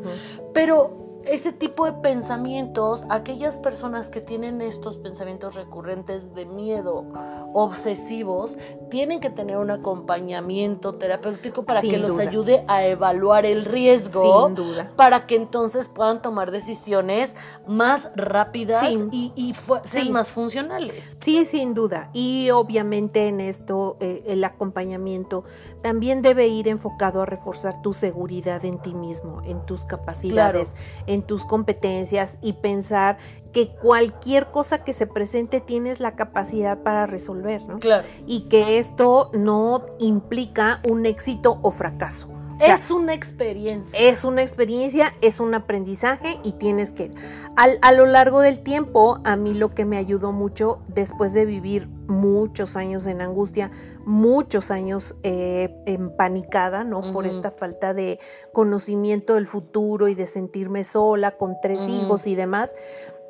Pero 0.54 1.05
este 1.28 1.52
tipo 1.52 1.86
de 1.86 1.92
pensamientos, 1.92 3.04
aquellas 3.10 3.58
personas 3.58 4.10
que 4.10 4.20
tienen 4.20 4.60
estos 4.60 4.98
pensamientos 4.98 5.54
recurrentes 5.54 6.34
de 6.34 6.46
miedo, 6.46 7.04
obsesivos, 7.52 8.58
tienen 8.90 9.20
que 9.20 9.30
tener 9.30 9.56
un 9.56 9.70
acompañamiento 9.70 10.94
terapéutico 10.96 11.64
para 11.64 11.80
Sin 11.80 11.90
que 11.90 11.98
los 11.98 12.18
ayude 12.18 12.64
a 12.68 12.84
evaluar 12.86 13.44
el 13.46 13.64
riesgo 13.64 14.46
Sin 14.46 14.54
duda. 14.54 14.92
para 14.96 15.26
que 15.26 15.36
entonces 15.36 15.88
puedan 15.88 16.22
tomar 16.22 16.50
decisiones 16.50 17.34
más 17.66 18.10
rápidas 18.14 18.80
Sí. 18.80 19.08
y, 19.10 19.32
y 19.34 19.54
Sí. 19.84 20.10
más 20.10 20.30
funcionales. 20.30 21.16
Sí, 21.20 21.44
sin 21.44 21.74
duda. 21.74 22.10
Y 22.12 22.50
obviamente 22.50 23.28
en 23.28 23.40
esto 23.40 23.96
eh, 24.00 24.22
el 24.26 24.44
acompañamiento 24.44 25.44
también 25.82 26.22
debe 26.22 26.46
ir 26.48 26.68
enfocado 26.68 27.22
a 27.22 27.26
reforzar 27.26 27.82
tu 27.82 27.92
seguridad 27.92 28.64
en 28.64 28.78
ti 28.80 28.94
mismo, 28.94 29.42
en 29.44 29.64
tus 29.66 29.86
capacidades, 29.86 30.76
en 31.06 31.15
tus 31.22 31.44
competencias 31.44 32.38
y 32.42 32.54
pensar 32.54 33.18
que 33.52 33.68
cualquier 33.68 34.50
cosa 34.50 34.84
que 34.84 34.92
se 34.92 35.06
presente 35.06 35.60
tienes 35.60 36.00
la 36.00 36.14
capacidad 36.14 36.82
para 36.82 37.06
resolver, 37.06 37.62
¿no? 37.62 37.78
Claro. 37.78 38.06
Y 38.26 38.48
que 38.48 38.78
esto 38.78 39.30
no 39.32 39.86
implica 39.98 40.80
un 40.86 41.06
éxito 41.06 41.58
o 41.62 41.70
fracaso. 41.70 42.35
O 42.56 42.64
sea, 42.64 42.74
es 42.76 42.90
una 42.90 43.12
experiencia. 43.14 43.98
es 44.00 44.24
una 44.24 44.42
experiencia, 44.42 45.12
es 45.20 45.40
un 45.40 45.54
aprendizaje 45.54 46.38
y 46.42 46.52
tienes 46.52 46.92
que... 46.92 47.10
Al- 47.56 47.78
a 47.82 47.92
lo 47.92 48.06
largo 48.06 48.40
del 48.40 48.60
tiempo, 48.60 49.18
a 49.24 49.36
mí 49.36 49.52
lo 49.54 49.74
que 49.74 49.84
me 49.84 49.98
ayudó 49.98 50.32
mucho, 50.32 50.78
después 50.88 51.34
de 51.34 51.44
vivir 51.44 51.88
muchos 52.08 52.76
años 52.76 53.06
en 53.06 53.20
angustia, 53.20 53.70
muchos 54.04 54.70
años 54.70 55.16
eh, 55.22 55.74
empanicada, 55.86 56.84
¿no? 56.84 57.12
Por 57.12 57.26
esta 57.26 57.50
falta 57.50 57.92
de 57.94 58.18
conocimiento 58.52 59.34
del 59.34 59.46
futuro 59.46 60.08
y 60.08 60.14
de 60.14 60.26
sentirme 60.26 60.84
sola 60.84 61.32
con 61.36 61.56
tres 61.60 61.86
hijos 61.88 62.26
y 62.26 62.34
demás. 62.36 62.74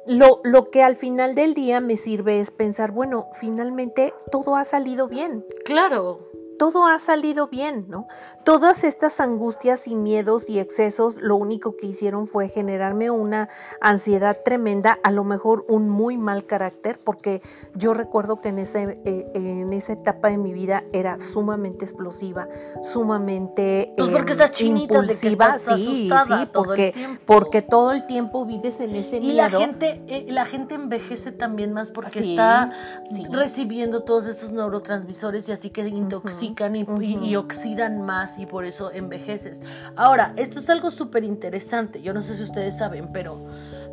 Lo, 0.06 0.40
lo 0.44 0.70
que 0.70 0.84
al 0.84 0.94
final 0.94 1.34
del 1.34 1.54
día 1.54 1.80
me 1.80 1.96
sirve 1.96 2.38
es 2.38 2.52
pensar, 2.52 2.92
bueno, 2.92 3.28
finalmente 3.32 4.14
todo 4.30 4.54
ha 4.54 4.64
salido 4.64 5.08
bien 5.08 5.44
Claro. 5.64 6.20
Todo 6.58 6.86
ha 6.86 6.98
salido 6.98 7.48
bien, 7.48 7.86
¿no? 7.88 8.06
Todas 8.44 8.84
estas 8.84 9.20
angustias 9.20 9.86
y 9.88 9.94
miedos 9.94 10.48
y 10.48 10.58
excesos 10.58 11.16
lo 11.20 11.36
único 11.36 11.76
que 11.76 11.86
hicieron 11.86 12.26
fue 12.26 12.48
generarme 12.48 13.10
una 13.10 13.48
ansiedad 13.80 14.38
tremenda, 14.44 14.98
a 15.02 15.10
lo 15.10 15.24
mejor 15.24 15.64
un 15.68 15.88
muy 15.88 16.16
mal 16.16 16.46
carácter, 16.46 16.98
porque 17.02 17.42
yo 17.74 17.94
recuerdo 17.94 18.40
que 18.40 18.48
en, 18.50 18.58
ese, 18.58 19.00
eh, 19.04 19.30
en 19.34 19.72
esa 19.72 19.92
etapa 19.94 20.28
de 20.28 20.36
mi 20.38 20.52
vida 20.52 20.84
era 20.92 21.20
sumamente 21.20 21.84
explosiva, 21.84 22.48
sumamente 22.82 23.92
Pues 23.96 24.08
porque 24.10 24.32
em, 24.32 24.38
estás 24.40 24.52
chinita 24.52 25.00
de 25.02 25.06
que 25.08 25.12
impulsiva, 25.28 25.46
estás 25.56 25.80
sí, 25.80 26.10
asustada 26.10 26.40
sí, 26.40 26.46
todo 26.52 26.62
el 26.64 26.68
porque, 26.68 26.92
tiempo. 26.92 27.22
porque 27.26 27.62
todo 27.62 27.92
el 27.92 28.06
tiempo 28.06 28.44
vives 28.44 28.80
en 28.80 28.96
ese 28.96 29.18
Y 29.18 29.32
la 29.32 29.48
miedo. 29.48 29.60
gente, 29.60 30.02
eh, 30.08 30.26
la 30.28 30.44
gente 30.44 30.74
envejece 30.74 31.32
también 31.32 31.72
más 31.72 31.90
porque 31.90 32.22
Sí, 32.22 32.30
está 32.30 32.72
sí. 33.10 33.24
recibiendo 33.30 34.04
todos 34.04 34.26
estos 34.26 34.52
neurotransmisores 34.52 35.48
y 35.48 35.52
así 35.52 35.70
que 35.70 35.82
intoxican 36.46 36.76
y, 36.76 36.86
y- 37.04 37.28
y 37.30 37.36
oxidan 37.36 38.02
más 38.02 38.38
y 38.38 38.46
por 38.46 38.64
eso 38.64 38.90
envejeces. 38.92 39.62
Ahora, 39.96 40.32
esto 40.36 40.58
es 40.60 40.68
algo 40.70 40.90
súper 40.90 41.24
interesante. 41.24 42.02
Yo 42.02 42.12
no 42.14 42.22
sé 42.22 42.36
si 42.36 42.42
ustedes 42.42 42.76
saben, 42.78 43.10
pero 43.12 43.38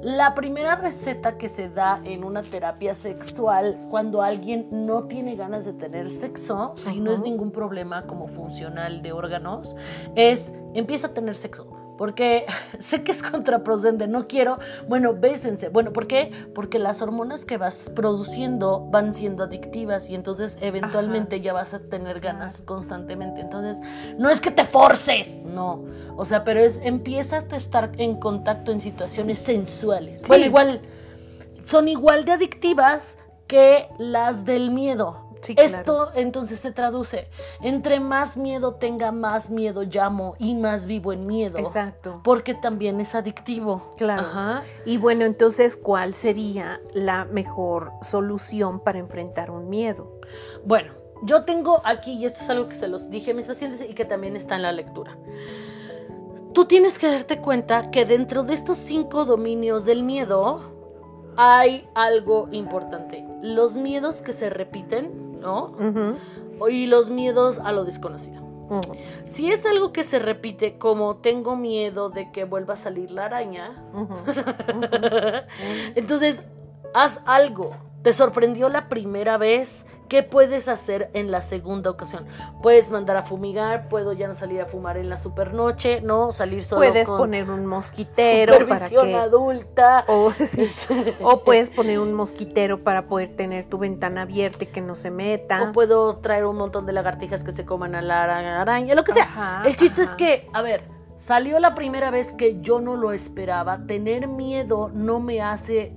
la 0.02 0.36
primera 0.36 0.76
receta 0.76 1.38
que 1.38 1.50
se 1.50 1.70
da 1.70 2.02
en 2.04 2.24
una 2.24 2.42
terapia 2.44 2.94
sexual 2.96 3.80
cuando 3.90 4.22
alguien 4.22 4.68
no 4.72 5.06
tiene 5.06 5.36
ganas 5.36 5.66
de 5.66 5.74
tener 5.74 6.10
sexo, 6.10 6.74
si 6.76 7.00
no 7.00 7.12
es 7.12 7.22
ningún 7.22 7.52
problema 7.52 8.06
como 8.06 8.28
funcional 8.28 9.02
de 9.02 9.12
órganos, 9.14 9.76
es 10.16 10.52
empieza 10.74 11.08
a 11.08 11.14
tener 11.14 11.36
sexo. 11.36 11.68
Porque 11.98 12.46
sé 12.80 13.04
que 13.04 13.12
es 13.12 13.24
contraproducente, 13.24 14.08
no 14.08 14.28
quiero. 14.28 14.60
Bueno, 14.88 15.14
bésense. 15.14 15.70
Bueno, 15.70 15.94
¿por 15.94 16.08
qué? 16.08 16.32
Porque 16.54 16.80
las 16.80 17.02
hormonas 17.02 17.46
que 17.46 17.58
vas 17.58 17.92
produciendo 17.96 18.88
van 18.90 19.14
siendo 19.14 19.44
adictivas 19.44 20.10
y 20.10 20.16
entonces 20.16 20.58
eventualmente 20.62 21.42
ya 21.42 21.54
vas 21.54 21.74
a 21.74 21.80
tener 21.80 22.20
ganas 22.20 22.62
constantemente. 22.62 23.42
Entonces, 23.42 23.78
no 24.18 24.30
es 24.30 24.42
que 24.42 24.52
te 24.52 24.64
forces, 24.64 25.38
no. 25.44 25.84
O 26.16 26.26
sea, 26.26 26.44
pero 26.44 26.60
es 26.60 26.80
empieza 26.84 27.46
a 27.50 27.56
estar 27.56 27.92
en 27.98 28.20
contacto 28.20 28.72
en 28.72 28.80
situaciones 28.80 29.40
sensuales. 29.40 30.20
Sí. 30.20 30.26
Bueno, 30.28 30.46
igual 30.46 30.82
son 31.64 31.88
igual 31.88 32.26
de 32.26 32.34
adictivas 32.34 33.18
que 33.48 33.88
las 33.98 34.46
del 34.46 34.72
miedo. 34.72 35.23
Sí, 35.44 35.56
claro. 35.56 35.78
Esto 35.78 36.12
entonces 36.16 36.60
se 36.60 36.72
traduce, 36.72 37.30
entre 37.62 38.00
más 38.00 38.38
miedo 38.38 38.76
tenga, 38.76 39.12
más 39.12 39.52
miedo 39.52 39.84
llamo 39.84 40.36
y 40.40 40.56
más 40.56 40.86
vivo 40.86 41.14
en 41.14 41.28
miedo. 41.28 41.60
Exacto. 41.60 42.22
Porque 42.24 42.54
también 42.54 43.00
es 43.02 43.14
adictivo. 43.14 43.92
Claro. 43.98 44.22
Ajá. 44.24 44.64
Y 44.86 44.98
bueno, 44.98 45.26
entonces, 45.26 45.76
¿cuál 45.76 46.16
sería 46.16 46.80
la 46.94 47.26
mejor 47.26 47.92
solución 48.02 48.80
para 48.80 49.00
enfrentar 49.00 49.52
un 49.52 49.70
miedo? 49.70 50.20
Bueno, 50.66 50.94
yo 51.24 51.44
tengo 51.44 51.82
aquí, 51.86 52.14
y 52.14 52.26
esto 52.26 52.42
es 52.42 52.50
algo 52.50 52.68
que 52.68 52.76
se 52.76 52.88
los 52.88 53.10
dije 53.10 53.32
a 53.32 53.34
mis 53.34 53.48
pacientes 53.48 53.82
y 53.82 53.94
que 53.94 54.06
también 54.06 54.36
está 54.36 54.56
en 54.56 54.62
la 54.64 54.72
lectura. 54.72 55.18
Tú 56.54 56.66
tienes 56.66 57.00
que 57.00 57.08
darte 57.08 57.40
cuenta 57.40 57.90
que 57.92 58.06
dentro 58.06 58.44
de 58.44 58.54
estos 58.54 58.78
cinco 58.78 59.26
dominios 59.26 59.86
del 59.86 60.04
miedo 60.04 60.62
hay 61.36 61.90
algo 61.96 62.48
importante. 62.52 63.26
Los 63.42 63.76
miedos 63.76 64.22
que 64.22 64.34
se 64.34 64.50
repiten, 64.50 65.23
¿no? 65.44 65.76
Y 66.70 66.88
los 66.88 67.10
miedos 67.10 67.60
a 67.60 67.72
lo 67.72 67.84
desconocido. 67.84 68.42
ujú. 68.42 68.82
Si 69.26 69.52
es 69.52 69.66
algo 69.66 69.92
que 69.92 70.04
se 70.04 70.18
repite 70.18 70.78
como 70.78 71.18
tengo 71.18 71.56
miedo 71.56 72.10
de 72.10 72.32
que 72.32 72.46
vuelva 72.46 72.74
a 72.74 72.78
salir 72.78 73.12
la 73.12 73.26
araña, 73.26 73.84
entonces 75.96 76.46
haz 76.94 77.22
algo. 77.26 77.72
¿Te 78.02 78.12
sorprendió 78.12 78.68
la 78.70 78.90
primera 78.90 79.38
vez? 79.38 79.86
¿Qué 80.14 80.22
puedes 80.22 80.68
hacer 80.68 81.10
en 81.16 81.32
la 81.32 81.42
segunda 81.42 81.90
ocasión? 81.90 82.28
Puedes 82.62 82.92
mandar 82.92 83.18
a 83.18 83.24
fumigar, 83.24 83.90
puedo 83.90 84.14
ya 84.14 84.28
no 84.28 84.36
salir 84.36 84.62
a 84.62 84.68
fumar 84.68 84.98
en 84.98 85.10
la 85.10 85.18
supernoche, 85.18 86.02
¿no? 86.02 86.32
Salir 86.32 86.62
solo 86.64 86.82
Puedes 86.82 87.08
con 87.10 87.18
poner 87.18 87.50
un 87.50 87.66
mosquitero 87.66 88.68
para 88.68 88.88
que 88.92 89.16
adulta. 89.16 90.06
o, 90.08 90.32
sí, 90.32 90.68
o 91.24 91.44
puedes 91.44 91.72
poner 91.72 91.98
un 91.98 92.14
mosquitero 92.14 92.84
para 92.84 93.08
poder 93.08 93.36
tener 93.36 93.68
tu 93.68 93.80
ventana 93.80 94.22
abierta 94.22 94.66
y 94.66 94.68
que 94.68 94.82
no 94.82 94.94
se 94.94 95.10
meta. 95.10 95.64
O 95.64 95.72
puedo 95.72 96.18
traer 96.18 96.46
un 96.46 96.58
montón 96.58 96.86
de 96.86 96.94
lagartijas 96.94 97.44
que 97.44 97.52
se 97.52 97.66
coman 97.66 97.96
a 97.96 98.04
la 98.04 98.26
ara- 98.26 98.62
araña, 98.62 98.94
lo 98.94 99.04
que 99.04 99.14
sea. 99.14 99.24
Ajá, 99.24 99.64
el 99.66 99.76
chiste 99.76 100.04
es 100.04 100.12
que, 100.12 100.48
a 100.54 100.62
ver, 100.62 100.84
salió 101.18 101.58
la 101.60 101.74
primera 101.74 102.12
vez 102.12 102.34
que 102.34 102.62
yo 102.62 102.82
no 102.82 102.96
lo 102.98 103.14
esperaba. 103.14 103.88
Tener 103.88 104.28
miedo 104.28 104.92
no 104.94 105.20
me 105.20 105.42
hace 105.42 105.96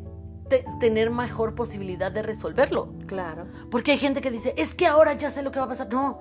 tener 0.80 1.10
mejor 1.10 1.54
posibilidad 1.54 2.10
de 2.10 2.22
resolverlo. 2.22 2.92
Claro. 3.06 3.46
Porque 3.70 3.92
hay 3.92 3.98
gente 3.98 4.20
que 4.20 4.30
dice, 4.30 4.54
es 4.56 4.74
que 4.74 4.86
ahora 4.86 5.14
ya 5.14 5.30
sé 5.30 5.42
lo 5.42 5.50
que 5.50 5.58
va 5.58 5.66
a 5.66 5.68
pasar. 5.68 5.92
No, 5.92 6.20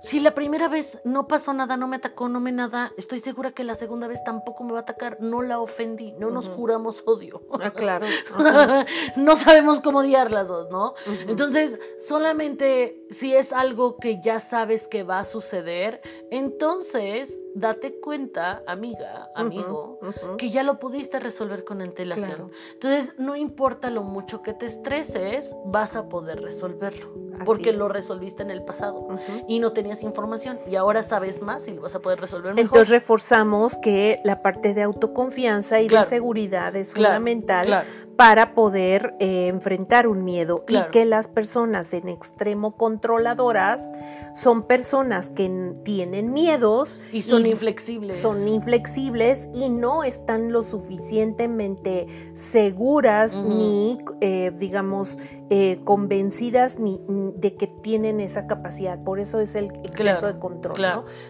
si 0.00 0.20
la 0.20 0.34
primera 0.34 0.68
vez 0.68 1.00
no 1.04 1.26
pasó 1.26 1.52
nada, 1.54 1.76
no 1.76 1.88
me 1.88 1.96
atacó, 1.96 2.28
no 2.28 2.38
me 2.38 2.52
nada, 2.52 2.92
estoy 2.98 3.18
segura 3.18 3.52
que 3.52 3.64
la 3.64 3.74
segunda 3.74 4.06
vez 4.06 4.22
tampoco 4.22 4.62
me 4.62 4.72
va 4.72 4.80
a 4.80 4.82
atacar. 4.82 5.18
No 5.20 5.42
la 5.42 5.58
ofendí, 5.58 6.12
no 6.12 6.30
nos 6.30 6.48
juramos 6.48 7.02
odio. 7.06 7.42
Ah, 7.60 7.70
claro. 7.70 8.06
no 9.16 9.36
sabemos 9.36 9.80
cómo 9.80 10.00
odiar 10.00 10.30
las 10.30 10.48
dos, 10.48 10.70
¿no? 10.70 10.94
Entonces, 11.28 11.80
solamente 11.98 13.04
si 13.10 13.34
es 13.34 13.52
algo 13.52 13.96
que 13.96 14.20
ya 14.20 14.40
sabes 14.40 14.86
que 14.86 15.02
va 15.02 15.20
a 15.20 15.24
suceder, 15.24 16.02
entonces 16.30 17.40
date 17.56 17.98
cuenta, 18.00 18.62
amiga, 18.66 19.30
amigo, 19.34 19.98
que 20.36 20.50
ya 20.50 20.62
lo 20.62 20.78
pudiste 20.78 21.18
resolver 21.18 21.64
con 21.64 21.80
antelación. 21.80 22.50
Entonces, 22.74 23.14
no 23.18 23.34
importa 23.34 23.88
lo 23.88 24.02
mucho 24.02 24.42
que 24.42 24.52
te 24.52 24.66
estreses, 24.66 25.56
vas 25.64 25.96
a 25.96 26.08
poder 26.08 26.42
resolverlo. 26.42 27.26
porque 27.44 27.72
lo 27.72 27.88
resolviste 27.88 28.42
en 28.42 28.50
el 28.50 28.64
pasado 28.64 29.08
y 29.46 29.58
no 29.58 29.72
tenías 29.72 30.02
información 30.02 30.58
y 30.70 30.76
ahora 30.76 31.02
sabes 31.02 31.42
más 31.42 31.68
y 31.68 31.74
lo 31.74 31.82
vas 31.82 31.94
a 31.94 32.00
poder 32.00 32.18
resolver 32.18 32.54
mejor. 32.54 32.64
Entonces 32.64 32.88
reforzamos 32.88 33.76
que 33.76 34.20
la 34.24 34.40
parte 34.40 34.72
de 34.72 34.82
autoconfianza 34.82 35.82
y 35.82 35.88
de 35.88 36.02
seguridad 36.04 36.74
es 36.76 36.94
fundamental 36.94 37.84
para 38.16 38.54
poder 38.54 39.14
eh, 39.18 39.48
enfrentar 39.48 40.06
un 40.06 40.24
miedo 40.24 40.64
y 40.68 40.80
que 40.90 41.04
las 41.04 41.28
personas 41.28 41.92
en 41.92 42.08
extremo 42.08 42.76
controladoras 42.76 43.86
son 44.32 44.62
personas 44.62 45.30
que 45.30 45.74
tienen 45.84 46.32
miedos 46.32 47.00
y 47.12 47.22
son 47.22 47.45
inflexibles. 47.46 48.16
Son 48.16 48.48
inflexibles 48.48 49.48
y 49.54 49.68
no 49.68 50.04
están 50.04 50.52
lo 50.52 50.62
suficientemente 50.62 52.06
seguras 52.34 53.36
ni, 53.36 53.98
eh, 54.20 54.52
digamos, 54.56 55.18
eh, 55.48 55.80
convencidas 55.84 56.78
ni, 56.78 57.00
de 57.36 57.54
que 57.54 57.66
tienen 57.66 58.20
esa 58.20 58.46
capacidad. 58.46 59.02
Por 59.02 59.20
eso 59.20 59.40
es 59.40 59.54
el 59.54 59.66
exceso 59.84 60.26
de 60.26 60.38
control. 60.38 60.76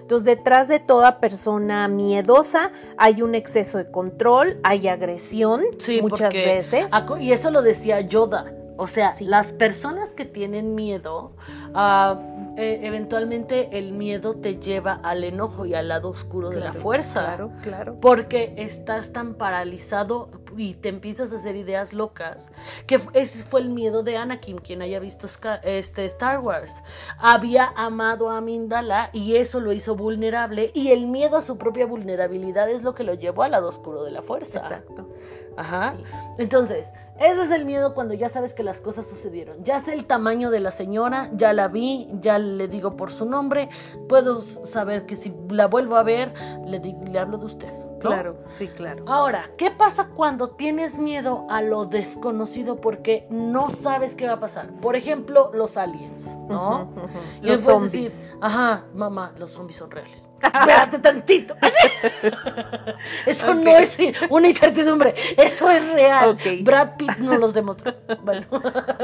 Entonces, 0.00 0.24
detrás 0.24 0.68
de 0.68 0.80
toda 0.80 1.20
persona 1.20 1.86
miedosa 1.88 2.72
hay 2.96 3.22
un 3.22 3.34
exceso 3.34 3.78
de 3.78 3.90
control, 3.90 4.58
hay 4.62 4.88
agresión 4.88 5.62
muchas 6.02 6.32
veces. 6.32 6.86
Y 7.20 7.32
eso 7.32 7.50
lo 7.50 7.62
decía 7.62 8.00
Yoda. 8.00 8.52
O 8.76 8.86
sea, 8.86 9.14
las 9.20 9.52
personas 9.52 10.10
que 10.10 10.24
tienen 10.24 10.74
miedo, 10.74 11.32
uh, 11.74 12.36
eventualmente 12.56 13.78
el 13.78 13.92
miedo 13.92 14.34
te 14.34 14.58
lleva 14.58 15.00
al 15.02 15.24
enojo 15.24 15.66
y 15.66 15.74
al 15.74 15.88
lado 15.88 16.10
oscuro 16.10 16.50
de 16.50 16.60
la 16.60 16.72
fuerza. 16.72 17.24
Claro, 17.24 17.52
claro. 17.62 18.00
Porque 18.00 18.54
estás 18.56 19.12
tan 19.12 19.34
paralizado 19.34 20.30
y 20.56 20.74
te 20.74 20.88
empiezas 20.88 21.32
a 21.32 21.36
hacer 21.36 21.56
ideas 21.56 21.92
locas. 21.92 22.50
Que 22.86 22.98
ese 23.12 23.44
fue 23.44 23.60
el 23.60 23.68
miedo 23.68 24.02
de 24.02 24.16
Anakin, 24.16 24.58
quien 24.58 24.82
haya 24.82 24.98
visto 25.00 25.26
este 25.62 26.04
Star 26.06 26.40
Wars. 26.40 26.82
Había 27.18 27.72
amado 27.76 28.30
a 28.30 28.40
Mindala 28.40 29.10
y 29.12 29.36
eso 29.36 29.60
lo 29.60 29.72
hizo 29.72 29.96
vulnerable. 29.96 30.70
Y 30.74 30.88
el 30.88 31.06
miedo 31.06 31.36
a 31.36 31.42
su 31.42 31.58
propia 31.58 31.86
vulnerabilidad 31.86 32.70
es 32.70 32.82
lo 32.82 32.94
que 32.94 33.04
lo 33.04 33.14
llevó 33.14 33.42
al 33.42 33.52
lado 33.52 33.68
oscuro 33.68 34.04
de 34.04 34.10
la 34.10 34.22
fuerza. 34.22 34.58
Exacto. 34.58 35.08
Ajá. 35.56 35.94
Entonces, 36.38 36.92
ese 37.18 37.42
es 37.42 37.50
el 37.50 37.64
miedo 37.64 37.94
cuando 37.94 38.14
ya 38.14 38.28
sabes 38.28 38.54
que 38.54 38.62
las 38.62 38.80
cosas 38.80 39.06
sucedieron. 39.06 39.62
Ya 39.64 39.80
sé 39.80 39.94
el 39.94 40.04
tamaño 40.06 40.50
de 40.50 40.60
la 40.60 40.70
señora, 40.70 41.30
ya 41.34 41.52
la 41.52 41.68
vi, 41.68 42.08
ya 42.20 42.38
le 42.38 42.68
digo 42.68 42.96
por 42.96 43.10
su 43.10 43.24
nombre, 43.24 43.68
puedo 44.08 44.40
saber 44.42 45.06
que 45.06 45.16
si 45.16 45.34
la 45.50 45.66
vuelvo 45.66 45.96
a 45.96 46.02
ver, 46.02 46.32
le, 46.66 46.78
le 46.80 47.18
hablo 47.18 47.38
de 47.38 47.46
usted. 47.46 47.72
Claro, 48.00 48.36
sí, 48.48 48.68
claro. 48.68 49.04
Ahora, 49.06 49.50
¿qué 49.56 49.70
pasa 49.70 50.10
cuando 50.14 50.50
tienes 50.50 50.98
miedo 50.98 51.46
a 51.48 51.62
lo 51.62 51.86
desconocido 51.86 52.80
porque 52.80 53.26
no 53.30 53.70
sabes 53.70 54.14
qué 54.14 54.26
va 54.26 54.34
a 54.34 54.40
pasar? 54.40 54.70
Por 54.80 54.96
ejemplo, 54.96 55.50
los 55.54 55.76
aliens, 55.76 56.26
¿no? 56.48 56.92
los 57.40 57.60
zombies. 57.60 58.26
ajá, 58.40 58.84
mamá, 58.94 59.32
los 59.38 59.52
zombies 59.52 59.78
son 59.78 59.90
reales. 59.90 60.28
Espérate 60.42 60.98
tantito. 60.98 61.54
Eso 63.26 63.54
no 63.54 63.70
es 63.70 63.98
una 64.30 64.48
incertidumbre, 64.48 65.14
eso 65.36 65.70
es 65.70 65.92
real. 65.92 66.38
Brad 66.62 66.96
Pitt 66.96 67.16
no 67.18 67.36
los 67.36 67.54
demostró. 67.54 67.94
Bueno. 68.22 68.46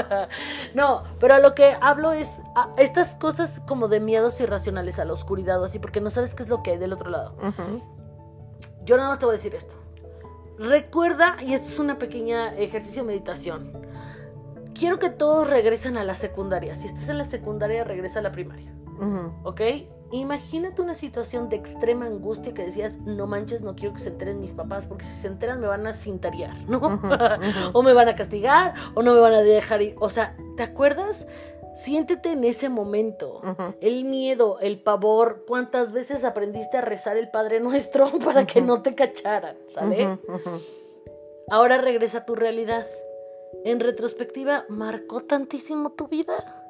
no, 0.74 1.02
pero 1.18 1.35
a 1.35 1.38
lo 1.38 1.55
que 1.55 1.76
hablo 1.81 2.12
es 2.12 2.42
estas 2.76 3.16
cosas 3.16 3.61
como 3.66 3.88
de 3.88 4.00
miedos 4.00 4.40
irracionales 4.40 4.98
a 4.98 5.05
la 5.05 5.12
oscuridad 5.12 5.61
o 5.61 5.64
así, 5.64 5.78
porque 5.78 6.00
no 6.00 6.11
sabes 6.11 6.35
qué 6.35 6.42
es 6.42 6.48
lo 6.48 6.62
que 6.62 6.72
hay 6.72 6.78
del 6.78 6.92
otro 6.92 7.11
lado. 7.11 7.35
Yo 8.85 8.97
nada 8.97 9.09
más 9.09 9.18
te 9.18 9.27
voy 9.27 9.35
a 9.35 9.37
decir 9.37 9.55
esto. 9.55 9.77
Recuerda, 10.59 11.37
y 11.42 11.55
esto 11.55 11.68
es 11.68 11.79
una 11.79 11.99
pequeña 11.99 12.55
ejercicio 12.57 13.03
de 13.03 13.09
meditación. 13.09 13.73
Quiero 14.75 14.99
que 14.99 15.11
todos 15.11 15.49
regresen 15.49 15.97
a 15.97 16.05
la 16.05 16.14
secundaria. 16.14 16.75
Si 16.75 16.87
estás 16.87 17.09
en 17.09 17.18
la 17.18 17.25
secundaria, 17.25 17.85
regresa 17.85 18.21
a 18.21 18.23
la 18.23 18.33
primaria. 18.33 18.73
¿Ok? 19.42 19.61
Imagínate 20.12 20.83
una 20.83 20.95
situación 20.95 21.49
de 21.49 21.57
extrema 21.57 22.07
angustia 22.07 22.53
que 22.53 22.62
decías, 22.62 22.99
no 22.99 23.27
manches, 23.27 23.62
no 23.62 23.75
quiero 23.75 23.95
que 23.95 24.01
se 24.01 24.11
enteren 24.11 24.40
mis 24.40 24.53
papás, 24.53 24.87
porque 24.87 25.05
si 25.05 25.14
se 25.14 25.27
enteran 25.27 25.61
me 25.61 25.66
van 25.66 25.87
a 25.87 25.95
cintarear, 25.95 26.55
¿no? 26.68 27.01
o 27.73 27.83
me 27.83 27.95
van 27.95 28.09
a 28.09 28.14
castigar, 28.14 28.75
o 28.95 29.03
no 29.03 29.14
me 29.14 29.21
van 29.21 29.33
a 29.33 29.40
dejar 29.40 29.81
ir. 29.81 29.97
O 29.99 30.11
sea, 30.11 30.37
¿te 30.57 30.62
acuerdas? 30.62 31.27
Siéntete 31.74 32.32
en 32.32 32.44
ese 32.44 32.68
momento. 32.68 33.40
El 33.80 34.04
miedo, 34.04 34.58
el 34.61 34.80
pavor. 34.80 35.44
¿Cuántas 35.46 35.92
veces 35.92 36.24
aprendiste 36.24 36.78
a 36.78 36.82
rezar 36.82 37.16
el 37.16 37.30
Padre 37.30 37.61
Nuestro 37.61 38.06
para 38.24 38.46
que 38.46 38.61
no 38.61 38.82
te 38.82 38.94
cacharan? 38.94 39.56
¿Sale? 39.66 40.18
Ahora 41.50 41.78
regresa 41.78 42.18
a 42.18 42.24
tu 42.24 42.35
realidad. 42.35 42.87
En 43.64 43.80
retrospectiva, 43.80 44.64
¿marcó 44.68 45.20
tantísimo 45.20 45.92
tu 45.92 46.08
vida? 46.08 46.62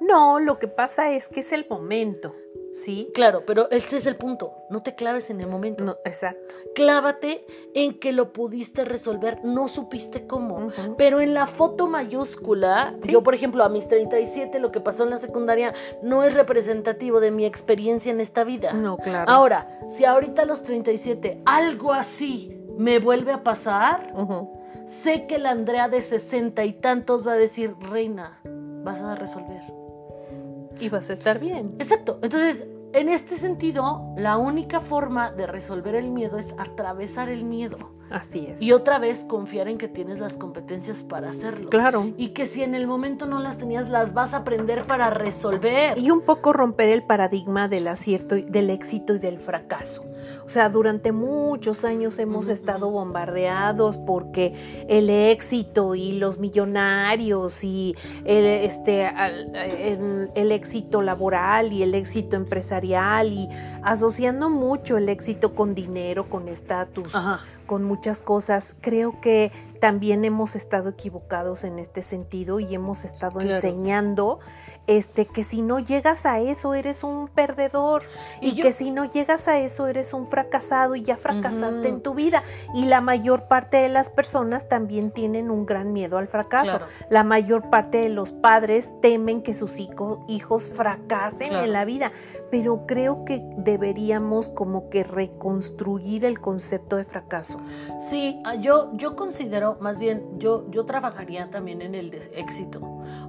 No, 0.00 0.38
lo 0.40 0.58
que 0.58 0.68
pasa 0.68 1.12
es 1.12 1.28
que 1.28 1.40
es 1.40 1.52
el 1.52 1.66
momento. 1.68 2.34
¿Sí? 2.72 3.10
Claro, 3.14 3.44
pero 3.46 3.70
ese 3.70 3.96
es 3.96 4.06
el 4.06 4.16
punto. 4.16 4.54
No 4.70 4.82
te 4.82 4.94
claves 4.94 5.30
en 5.30 5.40
el 5.40 5.46
momento. 5.46 5.84
No, 5.84 5.96
exacto. 6.04 6.54
Clávate 6.74 7.44
en 7.74 7.98
que 7.98 8.12
lo 8.12 8.32
pudiste 8.32 8.84
resolver, 8.84 9.40
no 9.44 9.68
supiste 9.68 10.26
cómo. 10.26 10.68
Pero 10.96 11.20
en 11.20 11.34
la 11.34 11.46
foto 11.46 11.86
mayúscula, 11.86 12.94
yo, 13.02 13.22
por 13.22 13.34
ejemplo, 13.34 13.64
a 13.64 13.68
mis 13.68 13.88
37, 13.88 14.58
lo 14.58 14.72
que 14.72 14.80
pasó 14.80 15.04
en 15.04 15.10
la 15.10 15.18
secundaria 15.18 15.74
no 16.02 16.24
es 16.24 16.34
representativo 16.34 17.20
de 17.20 17.30
mi 17.30 17.44
experiencia 17.46 18.12
en 18.12 18.20
esta 18.20 18.44
vida. 18.44 18.72
No, 18.72 18.96
claro. 18.96 19.30
Ahora, 19.30 19.80
si 19.88 20.04
ahorita 20.04 20.42
a 20.42 20.46
los 20.46 20.62
37 20.62 21.42
algo 21.44 21.92
así 21.92 22.56
me 22.76 22.98
vuelve 22.98 23.32
a 23.32 23.42
pasar, 23.42 24.12
sé 24.86 25.26
que 25.26 25.38
la 25.38 25.50
Andrea 25.50 25.88
de 25.88 26.02
60 26.02 26.64
y 26.64 26.74
tantos 26.74 27.26
va 27.26 27.32
a 27.32 27.36
decir, 27.36 27.74
reina, 27.80 28.40
vas 28.84 29.00
a 29.00 29.14
resolver 29.14 29.77
y 30.80 30.88
vas 30.88 31.10
a 31.10 31.12
estar 31.12 31.38
bien. 31.38 31.74
Exacto. 31.78 32.18
Entonces, 32.22 32.66
en 32.92 33.08
este 33.08 33.36
sentido, 33.36 34.14
la 34.16 34.38
única 34.38 34.80
forma 34.80 35.30
de 35.30 35.46
resolver 35.46 35.94
el 35.94 36.10
miedo 36.10 36.38
es 36.38 36.54
atravesar 36.58 37.28
el 37.28 37.44
miedo. 37.44 37.97
Así 38.10 38.46
es. 38.46 38.62
Y 38.62 38.72
otra 38.72 38.98
vez 38.98 39.24
confiar 39.24 39.68
en 39.68 39.78
que 39.78 39.88
tienes 39.88 40.20
las 40.20 40.36
competencias 40.36 41.02
para 41.02 41.30
hacerlo. 41.30 41.70
Claro. 41.70 42.12
Y 42.16 42.28
que 42.28 42.46
si 42.46 42.62
en 42.62 42.74
el 42.74 42.86
momento 42.86 43.26
no 43.26 43.40
las 43.40 43.58
tenías, 43.58 43.88
las 43.88 44.14
vas 44.14 44.34
a 44.34 44.38
aprender 44.38 44.82
para 44.86 45.10
resolver. 45.10 45.98
Y 45.98 46.10
un 46.10 46.22
poco 46.22 46.52
romper 46.52 46.88
el 46.88 47.02
paradigma 47.02 47.68
del 47.68 47.88
acierto, 47.88 48.36
del 48.36 48.70
éxito 48.70 49.14
y 49.14 49.18
del 49.18 49.38
fracaso. 49.38 50.04
O 50.44 50.50
sea, 50.50 50.70
durante 50.70 51.12
muchos 51.12 51.84
años 51.84 52.18
hemos 52.18 52.48
estado 52.48 52.90
bombardeados 52.90 53.98
porque 53.98 54.54
el 54.88 55.10
éxito 55.10 55.94
y 55.94 56.12
los 56.12 56.38
millonarios 56.38 57.62
y 57.64 57.94
el, 58.24 58.46
este, 58.46 59.10
el, 60.34 60.52
éxito 60.52 61.02
laboral 61.02 61.72
y 61.72 61.82
el 61.82 61.94
éxito 61.94 62.36
empresarial 62.36 63.30
y 63.30 63.48
asociando 63.82 64.48
mucho 64.48 64.96
el 64.96 65.10
éxito 65.10 65.54
con 65.54 65.74
dinero, 65.74 66.30
con 66.30 66.48
estatus 66.48 67.12
con 67.68 67.84
muchas 67.84 68.18
cosas. 68.18 68.76
Creo 68.80 69.20
que 69.20 69.52
también 69.78 70.24
hemos 70.24 70.56
estado 70.56 70.88
equivocados 70.88 71.62
en 71.62 71.78
este 71.78 72.02
sentido 72.02 72.58
y 72.58 72.74
hemos 72.74 73.04
estado 73.04 73.40
enseñando 73.40 74.40
este, 74.88 75.26
que 75.26 75.44
si 75.44 75.60
no 75.60 75.78
llegas 75.78 76.24
a 76.24 76.40
eso 76.40 76.72
eres 76.72 77.04
un 77.04 77.28
perdedor 77.28 78.02
y, 78.40 78.58
que 78.60 78.72
si 78.72 78.90
no 78.90 79.04
llegas 79.04 79.46
a 79.46 79.58
eso 79.58 79.86
eres 79.86 80.14
un 80.14 80.26
fracasado 80.26 80.96
y 80.96 81.02
ya 81.02 81.18
fracasaste 81.18 81.88
en 81.88 82.00
tu 82.00 82.14
vida. 82.14 82.42
Y 82.74 82.86
la 82.86 83.02
mayor 83.02 83.48
parte 83.48 83.76
de 83.76 83.90
las 83.90 84.08
personas 84.08 84.68
también 84.68 85.10
tienen 85.10 85.50
un 85.50 85.66
gran 85.66 85.92
miedo 85.92 86.16
al 86.16 86.26
fracaso. 86.26 86.80
La 87.10 87.22
mayor 87.22 87.68
parte 87.68 87.98
de 87.98 88.08
los 88.08 88.32
padres 88.32 88.90
temen 89.02 89.42
que 89.42 89.52
sus 89.52 89.78
hijos 89.78 90.68
fracasen 90.68 91.52
en 91.52 91.72
la 91.74 91.84
vida, 91.84 92.10
pero 92.50 92.86
creo 92.86 93.26
que 93.26 93.42
deberíamos 93.58 94.48
como 94.48 94.88
que 94.88 95.04
reconstruir 95.04 96.24
el 96.24 96.40
concepto 96.40 96.96
de 96.96 97.04
fracaso. 97.04 97.60
Sí, 98.00 98.40
ah, 98.46 98.54
yo, 98.54 98.90
yo 98.94 99.16
considero 99.16 99.76
más 99.80 99.98
bien 99.98 100.38
yo, 100.38 100.64
yo 100.70 100.86
trabajaría 100.86 101.50
también 101.50 101.82
en 101.82 101.94
el 101.94 102.14
éxito. 102.34 102.80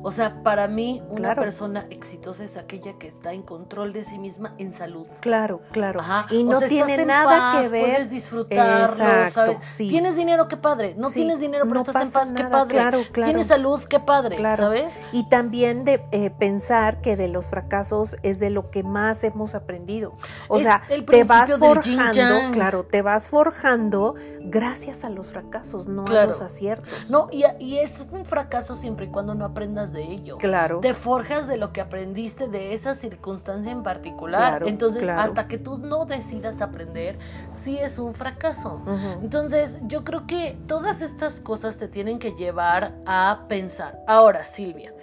O 0.03 0.13
sea, 0.13 0.41
para 0.41 0.69
mí 0.69 1.03
una 1.09 1.35
persona 1.35 1.48
exitosa 1.89 2.43
es 2.43 2.57
aquella 2.57 2.93
que 2.97 3.07
está 3.07 3.33
en 3.33 3.43
control 3.43 3.93
de 3.93 4.03
sí 4.03 4.19
misma 4.19 4.55
en 4.57 4.73
salud. 4.73 5.07
Claro, 5.19 5.61
claro. 5.71 5.99
Y 6.29 6.43
no 6.43 6.59
tiene 6.61 7.05
nada 7.05 7.61
que 7.61 7.69
ver. 7.69 7.85
Puedes 7.85 8.09
disfrutarlo, 8.09 8.95
¿sabes? 8.95 9.57
Tienes 9.77 10.15
dinero, 10.15 10.47
qué 10.47 10.57
padre. 10.57 10.95
No 10.97 11.09
tienes 11.09 11.39
dinero, 11.39 11.65
pero 11.67 11.81
estás 11.81 12.03
en 12.03 12.11
paz, 12.11 12.33
qué 12.33 12.43
padre. 12.43 12.69
Claro, 12.69 12.99
Tienes 13.13 13.47
salud, 13.47 13.81
qué 13.83 13.99
padre, 13.99 14.41
¿sabes? 14.55 14.99
Y 15.11 15.27
también 15.29 15.85
de 15.85 16.03
eh, 16.11 16.29
pensar 16.29 17.01
que 17.01 17.15
de 17.15 17.27
los 17.27 17.49
fracasos 17.49 18.17
es 18.23 18.39
de 18.39 18.49
lo 18.49 18.69
que 18.69 18.83
más 18.83 19.23
hemos 19.23 19.55
aprendido. 19.55 20.13
O 20.47 20.59
sea, 20.59 20.83
te 21.09 21.23
vas 21.23 21.57
forjando, 21.57 22.51
claro, 22.51 22.83
te 22.83 23.01
vas 23.01 23.29
forjando 23.29 24.15
gracias 24.41 25.03
a 25.03 25.09
los 25.09 25.27
fracasos, 25.27 25.87
no 25.87 26.05
a 26.05 26.25
los 26.25 26.41
aciertos. 26.41 26.89
No, 27.09 27.27
y, 27.31 27.43
y 27.59 27.79
es 27.79 28.05
un 28.11 28.25
fracaso 28.25 28.75
siempre 28.75 29.05
y 29.05 29.09
cuando 29.09 29.35
no 29.35 29.45
aprendas 29.45 29.91
de 29.91 30.03
ello. 30.03 30.37
Claro. 30.37 30.79
Te 30.79 30.93
forjas 30.93 31.38
de 31.47 31.57
lo 31.57 31.73
que 31.73 31.81
aprendiste 31.81 32.47
de 32.47 32.73
esa 32.73 32.95
circunstancia 32.95 33.71
en 33.71 33.83
particular. 33.83 34.63
Entonces, 34.65 35.07
hasta 35.07 35.47
que 35.47 35.57
tú 35.57 35.77
no 35.77 36.05
decidas 36.05 36.61
aprender, 36.61 37.17
sí 37.51 37.77
es 37.77 37.99
un 37.99 38.13
fracaso. 38.13 38.81
Entonces, 39.21 39.77
yo 39.83 40.03
creo 40.03 40.27
que 40.27 40.57
todas 40.67 41.01
estas 41.01 41.39
cosas 41.39 41.77
te 41.77 41.87
tienen 41.87 42.19
que 42.19 42.31
llevar 42.31 42.93
a 43.05 43.45
pensar. 43.47 44.03
Ahora, 44.07 44.43
Silvia, 44.43 44.93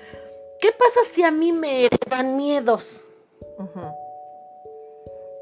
¿qué 0.60 0.70
pasa 0.72 1.00
si 1.10 1.22
a 1.22 1.30
mí 1.30 1.52
me 1.52 1.86
heredan 1.86 2.36
miedos? 2.36 3.06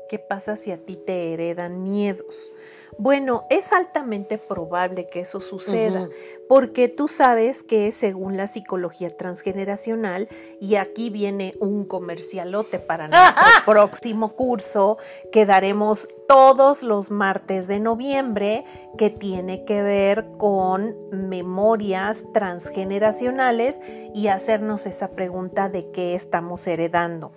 ¿Qué 0.08 0.18
pasa 0.18 0.56
si 0.56 0.70
a 0.70 0.82
ti 0.82 0.96
te 0.96 1.32
heredan 1.32 1.82
miedos? 1.82 2.52
Bueno, 2.98 3.44
es 3.50 3.72
altamente 3.72 4.38
probable 4.38 5.08
que 5.08 5.20
eso 5.20 5.40
suceda, 5.40 6.08
porque 6.48 6.88
tú 6.88 7.08
sabes 7.08 7.62
que 7.62 7.90
según 7.92 8.36
la 8.36 8.46
psicología 8.46 9.10
transgeneracional, 9.10 10.28
y 10.60 10.76
aquí 10.76 11.10
viene 11.10 11.54
un 11.60 11.84
comercialote 11.84 12.78
para 12.78 13.08
nuestro 13.08 13.42
próximo 13.64 14.34
curso 14.34 14.98
que 15.32 15.46
daremos 15.46 16.08
todos 16.28 16.82
los 16.82 17.10
martes 17.10 17.66
de 17.66 17.80
noviembre, 17.80 18.64
que 18.96 19.10
tiene 19.10 19.64
que 19.64 19.82
ver 19.82 20.26
con 20.38 20.96
memorias 21.10 22.24
transgeneracionales 22.32 23.80
y 24.14 24.28
hacernos 24.28 24.86
esa 24.86 25.10
pregunta 25.10 25.68
de 25.68 25.90
qué 25.90 26.14
estamos 26.14 26.66
heredando. 26.66 27.32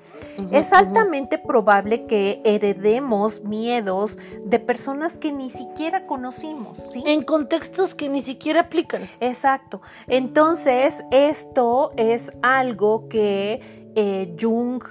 es 0.52 0.72
altamente 0.74 1.38
probable 1.38 2.06
que 2.06 2.41
heredemos 2.46 3.43
miedos 3.43 4.20
de 4.46 4.60
personas 4.60 5.17
que 5.17 5.32
ni 5.32 5.46
siquiera 5.49 6.05
conocimos, 6.05 6.89
¿sí? 6.91 7.03
En 7.05 7.23
contextos 7.23 7.95
que 7.95 8.10
ni 8.10 8.21
siquiera 8.21 8.62
aplican. 8.62 9.10
Exacto. 9.19 9.81
Entonces, 10.07 11.03
esto 11.12 11.91
es 11.97 12.31
algo 12.41 13.07
que 13.10 13.77
eh, 13.99 14.36
Jung 14.39 14.83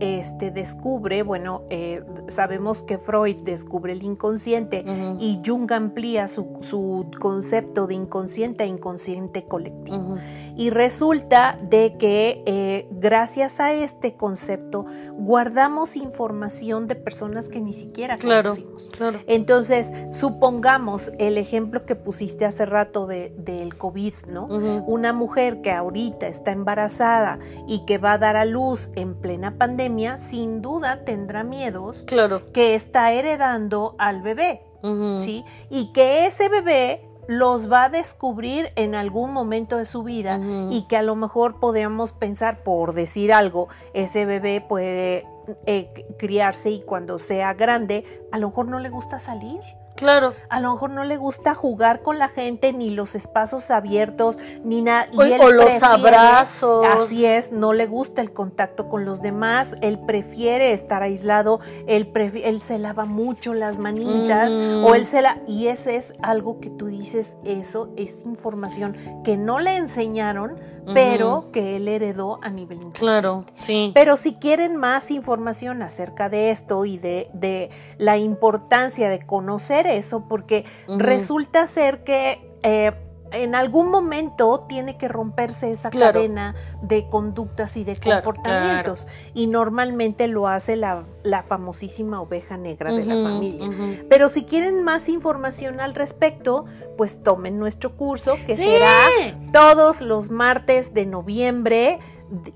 este, 0.00 0.50
descubre, 0.50 1.22
bueno, 1.22 1.62
eh, 1.70 2.02
sabemos 2.26 2.82
que 2.82 2.98
Freud 2.98 3.42
descubre 3.42 3.92
el 3.92 4.02
inconsciente 4.02 4.84
y 5.20 5.40
Jung 5.46 5.70
amplía 5.70 6.26
su, 6.26 7.06
concepto 7.20 7.86
de 7.86 7.94
inconsciente 7.94 8.64
a 8.64 8.66
inconsciente 8.66 9.44
colectivo. 9.44 10.16
Y 10.56 10.70
resulta 10.70 11.56
de 11.62 11.96
que 11.98 12.42
eh, 12.46 12.88
gracias 12.90 13.60
a 13.60 13.72
este 13.74 14.14
concepto 14.14 14.86
guardamos 15.12 15.94
información 15.94 16.88
de 16.88 16.96
personas 16.96 17.48
que 17.48 17.60
ni 17.60 17.74
siquiera 17.74 18.18
conocimos. 18.18 18.90
Entonces, 19.28 19.92
supongamos 20.10 21.12
el 21.20 21.38
ejemplo 21.38 21.86
que 21.86 21.94
pusiste 21.94 22.44
hace 22.44 22.66
rato 22.66 23.06
de, 23.06 23.32
del 23.38 23.76
COVID, 23.76 24.14
¿no? 24.32 24.46
Una 24.86 25.12
mujer 25.12 25.60
que 25.60 25.70
ahorita 25.70 26.26
está 26.26 26.50
embarazada 26.50 27.38
y 27.68 27.84
que 27.84 27.98
va 27.98 28.14
a 28.14 28.18
dar 28.18 28.34
a 28.36 28.47
luz 28.50 28.90
en 28.94 29.14
plena 29.14 29.56
pandemia, 29.58 30.18
sin 30.18 30.62
duda 30.62 31.04
tendrá 31.04 31.44
miedos 31.44 32.06
que 32.52 32.74
está 32.74 33.12
heredando 33.12 33.94
al 33.98 34.22
bebé, 34.22 34.62
¿sí? 35.20 35.44
Y 35.70 35.92
que 35.92 36.26
ese 36.26 36.48
bebé 36.48 37.04
los 37.28 37.70
va 37.70 37.84
a 37.84 37.88
descubrir 37.90 38.70
en 38.74 38.94
algún 38.94 39.32
momento 39.32 39.76
de 39.76 39.84
su 39.84 40.02
vida 40.02 40.40
y 40.70 40.86
que 40.88 40.96
a 40.96 41.02
lo 41.02 41.14
mejor 41.14 41.60
podemos 41.60 42.12
pensar, 42.12 42.62
por 42.62 42.94
decir 42.94 43.32
algo, 43.32 43.68
ese 43.92 44.24
bebé 44.24 44.64
puede 44.66 45.26
eh, 45.66 46.06
criarse 46.18 46.70
y 46.70 46.80
cuando 46.80 47.18
sea 47.18 47.54
grande, 47.54 48.04
a 48.32 48.38
lo 48.38 48.48
mejor 48.48 48.68
no 48.68 48.78
le 48.78 48.88
gusta 48.88 49.20
salir. 49.20 49.60
Claro. 49.98 50.34
A 50.48 50.60
lo 50.60 50.72
mejor 50.72 50.90
no 50.90 51.02
le 51.02 51.16
gusta 51.16 51.54
jugar 51.54 52.02
con 52.02 52.18
la 52.18 52.28
gente, 52.28 52.72
ni 52.72 52.90
los 52.90 53.16
espacios 53.16 53.70
abiertos, 53.72 54.38
ni 54.62 54.80
nada. 54.80 55.08
O, 55.16 55.50
los 55.50 55.82
abrazos. 55.82 56.86
Así 56.86 57.26
es, 57.26 57.50
no 57.50 57.72
le 57.72 57.86
gusta 57.86 58.22
el 58.22 58.32
contacto 58.32 58.88
con 58.88 59.04
los 59.04 59.22
demás, 59.22 59.76
él 59.80 59.98
prefiere 59.98 60.72
estar 60.72 61.02
aislado, 61.02 61.60
él, 61.86 62.12
él 62.14 62.60
se 62.60 62.78
lava 62.78 63.06
mucho 63.06 63.54
las 63.54 63.78
manitas, 63.78 64.52
mm. 64.52 64.84
o 64.84 64.94
él 64.94 65.04
se 65.04 65.20
la. 65.20 65.38
Y 65.48 65.66
ese 65.66 65.96
es 65.96 66.14
algo 66.22 66.60
que 66.60 66.70
tú 66.70 66.86
dices, 66.86 67.36
eso 67.44 67.90
es 67.96 68.20
información 68.24 68.96
que 69.24 69.36
no 69.36 69.58
le 69.58 69.76
enseñaron, 69.76 70.58
pero 70.94 71.50
que 71.52 71.76
él 71.76 71.88
heredó 71.88 72.38
a 72.42 72.50
nivel 72.50 72.78
inconsciente. 72.78 73.00
Claro, 73.00 73.44
sí. 73.54 73.90
Pero 73.94 74.16
si 74.16 74.34
quieren 74.34 74.76
más 74.76 75.10
información 75.10 75.82
acerca 75.82 76.28
de 76.28 76.50
esto 76.50 76.84
y 76.84 76.98
de, 76.98 77.28
de 77.34 77.70
la 77.98 78.16
importancia 78.16 79.10
de 79.10 79.20
conocer 79.26 79.86
eso 79.96 80.26
porque 80.28 80.64
resulta 80.86 81.66
ser 81.66 82.04
que 82.04 82.52
eh, 82.62 82.92
en 83.32 83.54
algún 83.54 83.90
momento 83.90 84.64
tiene 84.68 84.96
que 84.96 85.08
romperse 85.08 85.70
esa 85.70 85.90
cadena 85.90 86.54
de 86.82 87.08
conductas 87.08 87.76
y 87.76 87.84
de 87.84 87.96
comportamientos. 87.96 89.06
Y 89.34 89.46
normalmente 89.46 90.28
lo 90.28 90.48
hace 90.48 90.76
la, 90.76 91.04
famosísima 91.46 92.20
oveja 92.20 92.56
negra 92.56 92.92
de 92.92 93.04
la 93.04 93.14
familia. 93.14 94.04
Pero 94.08 94.28
si 94.28 94.44
quieren 94.44 94.82
más 94.82 95.08
información 95.08 95.80
al 95.80 95.94
respecto, 95.94 96.64
pues 96.96 97.22
tomen 97.22 97.58
nuestro 97.58 97.96
curso 97.96 98.36
que 98.46 98.56
será 98.56 98.92
todos 99.52 100.00
los 100.00 100.30
martes 100.30 100.94
de 100.94 101.06
noviembre 101.06 102.00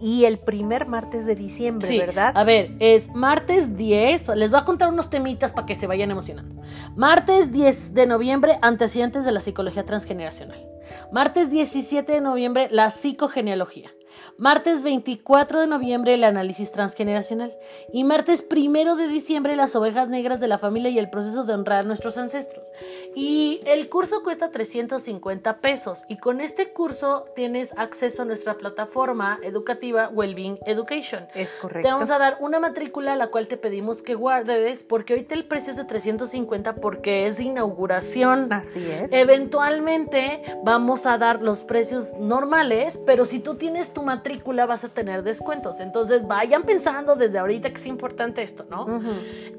y 0.00 0.24
el 0.24 0.38
primer 0.38 0.86
martes 0.86 1.26
de 1.26 1.34
diciembre, 1.34 1.98
¿verdad? 1.98 2.32
A 2.34 2.44
ver, 2.44 2.72
es 2.78 3.14
martes 3.14 3.76
10, 3.76 4.28
les 4.36 4.50
voy 4.50 4.60
a 4.60 4.64
contar 4.64 4.88
unos 4.88 5.10
temitas 5.10 5.52
para 5.52 5.66
que 5.66 5.76
se 5.76 5.86
vayan 5.86 6.10
emocionando. 6.10 6.62
Martes 6.96 7.52
10 7.52 7.94
de 7.94 8.06
noviembre, 8.06 8.58
antecedentes 8.62 9.24
de 9.24 9.32
la 9.32 9.40
psicología 9.40 9.84
transgeneracional. 9.84 10.66
Martes 11.10 11.50
17 11.50 12.12
de 12.12 12.20
noviembre, 12.20 12.68
la 12.70 12.90
psicogenealogía. 12.90 13.90
Martes 14.38 14.82
24 14.82 15.60
de 15.60 15.66
noviembre 15.66 16.14
el 16.14 16.24
análisis 16.24 16.72
transgeneracional 16.72 17.54
y 17.92 18.04
martes 18.04 18.44
1 18.50 18.96
de 18.96 19.08
diciembre 19.08 19.56
las 19.56 19.76
ovejas 19.76 20.08
negras 20.08 20.40
de 20.40 20.48
la 20.48 20.58
familia 20.58 20.90
y 20.90 20.98
el 20.98 21.10
proceso 21.10 21.44
de 21.44 21.54
honrar 21.54 21.80
a 21.80 21.82
nuestros 21.86 22.18
ancestros. 22.18 22.66
Y 23.14 23.60
el 23.66 23.88
curso 23.88 24.22
cuesta 24.22 24.50
350 24.50 25.58
pesos 25.58 26.04
y 26.08 26.16
con 26.16 26.40
este 26.40 26.72
curso 26.72 27.26
tienes 27.36 27.74
acceso 27.76 28.22
a 28.22 28.24
nuestra 28.24 28.54
plataforma 28.54 29.38
educativa 29.42 30.08
Wellbeing 30.08 30.58
Education. 30.66 31.26
Es 31.34 31.54
correcto. 31.54 31.88
Te 31.88 31.92
vamos 31.92 32.10
a 32.10 32.18
dar 32.18 32.38
una 32.40 32.58
matrícula 32.58 33.12
a 33.12 33.16
la 33.16 33.28
cual 33.28 33.48
te 33.48 33.56
pedimos 33.56 34.02
que 34.02 34.14
guardes 34.14 34.82
porque 34.82 35.12
ahorita 35.12 35.34
el 35.34 35.44
precio 35.44 35.72
es 35.72 35.76
de 35.76 35.84
350 35.84 36.74
porque 36.76 37.26
es 37.26 37.40
inauguración. 37.40 38.52
Así 38.52 38.90
es. 38.90 39.12
Eventualmente 39.12 40.42
vamos 40.64 41.06
a 41.06 41.18
dar 41.18 41.42
los 41.42 41.62
precios 41.62 42.14
normales, 42.18 42.98
pero 43.04 43.26
si 43.26 43.40
tú 43.40 43.56
tienes 43.56 43.92
tu 43.92 44.01
matrícula 44.02 44.66
vas 44.66 44.84
a 44.84 44.88
tener 44.88 45.22
descuentos. 45.22 45.80
Entonces 45.80 46.26
vayan 46.26 46.62
pensando 46.62 47.16
desde 47.16 47.38
ahorita 47.38 47.70
que 47.70 47.76
es 47.76 47.86
importante 47.86 48.42
esto, 48.42 48.64
¿no? 48.70 48.86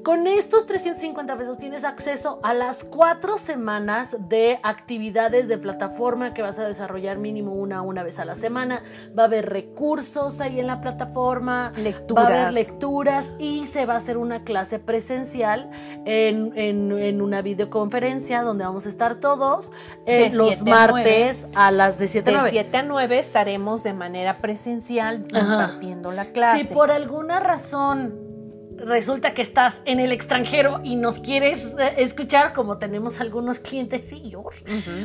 Con 0.02 0.26
estos 0.26 0.66
350 0.66 1.36
pesos 1.36 1.58
tienes 1.58 1.84
acceso 1.84 2.40
a 2.42 2.54
las 2.54 2.84
cuatro 2.84 3.38
semanas 3.38 4.16
de 4.28 4.58
actividades 4.62 5.48
de 5.48 5.58
plataforma 5.58 6.34
que 6.34 6.42
vas 6.42 6.58
a 6.58 6.66
desarrollar 6.66 7.18
mínimo 7.18 7.52
una 7.52 7.82
una 7.82 8.02
vez 8.02 8.18
a 8.18 8.24
la 8.24 8.36
semana. 8.36 8.82
Va 9.16 9.24
a 9.24 9.26
haber 9.26 9.48
recursos 9.48 10.40
ahí 10.40 10.60
en 10.60 10.66
la 10.66 10.80
plataforma, 10.80 11.70
lecturas. 11.76 12.24
va 12.24 12.28
a 12.28 12.40
haber 12.42 12.54
lecturas 12.54 13.32
y 13.38 13.66
se 13.66 13.86
va 13.86 13.94
a 13.94 13.96
hacer 13.98 14.16
una 14.16 14.44
clase 14.44 14.78
presencial 14.78 15.70
en, 16.04 16.52
en, 16.56 17.22
una 17.22 17.42
videoconferencia 17.42 18.42
donde 18.42 18.64
vamos 18.64 18.86
a 18.86 18.88
estar 18.88 19.16
todos 19.16 19.72
eh, 20.06 20.30
los 20.32 20.62
martes 20.62 21.46
a, 21.54 21.70
las 21.70 21.98
de 21.98 22.08
7 22.08 22.30
a 22.30 22.32
9. 22.32 22.44
De 22.44 22.50
7 22.50 22.76
a 22.76 22.82
9 22.82 23.18
estaremos 23.18 23.82
de 23.82 23.92
manera 23.92 24.33
presencial 24.38 25.22
impartiendo 25.28 26.10
la 26.12 26.26
clase. 26.26 26.66
Si 26.66 26.74
por 26.74 26.90
alguna 26.90 27.40
razón 27.40 28.23
resulta 28.84 29.34
que 29.34 29.42
estás 29.42 29.80
en 29.84 30.00
el 30.00 30.12
extranjero 30.12 30.80
y 30.82 30.96
nos 30.96 31.20
quieres 31.20 31.64
eh, 31.78 31.94
escuchar, 31.98 32.52
como 32.52 32.78
tenemos 32.78 33.20
algunos 33.20 33.58
clientes 33.58 34.12
y 34.12 34.30
yo, 34.30 34.44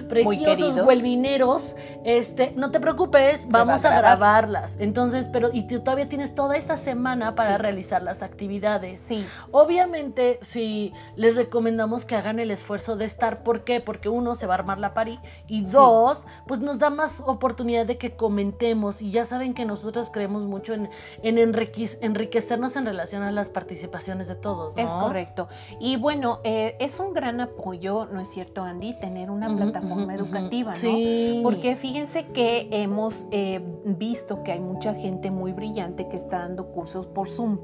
preciosos 0.08 0.78
huelvineros, 0.78 1.76
este, 2.04 2.54
no 2.56 2.72
te 2.72 2.80
preocupes, 2.80 3.48
vamos 3.50 3.86
a, 3.86 3.98
grabarlas. 3.98 4.78
Entonces, 4.80 5.28
pero 5.32 5.50
y 5.52 5.68
tú 5.68 5.80
todavía 5.82 6.10
tienes 6.10 6.36
toda 6.36 6.58
esa 6.58 6.78
semana 6.78 7.36
para 7.36 7.58
realizar 7.58 8.02
las 8.02 8.22
actividades. 8.22 9.02
Sí. 9.02 9.26
Obviamente, 9.52 10.39
si 10.42 10.94
les 11.15 11.36
recomendamos 11.36 12.06
que 12.06 12.15
hagan 12.15 12.39
el 12.39 12.52
esfuerzo 12.52 12.96
de 12.98 13.06
estar, 13.06 13.44
¿por 13.44 13.63
qué? 13.63 13.82
Porque 13.82 14.10
uno 14.10 14.36
se 14.36 14.46
va 14.46 14.56
a 14.56 14.58
armar 14.58 14.80
la 14.80 14.94
pari 14.94 15.20
y 15.48 15.63
dos, 15.63 16.28
pues 16.48 16.60
nos 16.60 16.80
da 16.80 16.89
más 16.89 17.24
oportunidad 17.26 17.86
de 17.86 17.98
que 17.98 18.15
comentemos 18.15 19.02
y 19.02 19.12
ya 19.12 19.26
saben 19.26 19.54
que 19.54 19.65
nosotros 19.65 20.10
creemos 20.12 20.46
mucho 20.46 20.74
en, 20.74 20.89
en 21.24 21.38
enriquecernos 21.38 22.76
en 22.76 22.86
relación 22.86 23.24
a 23.24 23.32
las 23.32 23.50
participaciones 23.70 24.28
de 24.28 24.36
todos. 24.36 24.76
Es 24.78 24.90
correcto. 24.90 25.48
Y 25.80 25.96
bueno, 25.98 26.40
eh, 26.44 26.76
es 26.80 27.00
un 27.00 27.13
gran 27.13 27.40
apoyo, 27.40 28.08
¿no 28.12 28.20
es 28.20 28.28
cierto, 28.28 28.63
Andy? 28.63 29.00
Tener 29.00 29.30
una 29.30 29.56
plataforma 29.56 30.15
educativa, 30.15 30.72
¿no? 30.72 30.76
Sí. 30.76 31.42
Porque 31.44 31.76
fíjense 31.76 32.26
que 32.26 32.67
hemos 32.72 33.26
eh, 33.30 33.62
visto 33.86 34.42
que 34.42 34.54
hay 34.54 34.60
mucha 34.60 34.96
gente 34.96 35.30
muy 35.30 35.52
brillante 35.54 36.08
que 36.08 36.15
está 36.15 36.40
dando 36.40 36.72
cursos 36.72 37.06
por 37.06 37.30
Zoom 37.30 37.60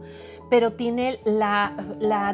pero 0.49 0.73
tiene 0.73 1.19
la, 1.25 1.73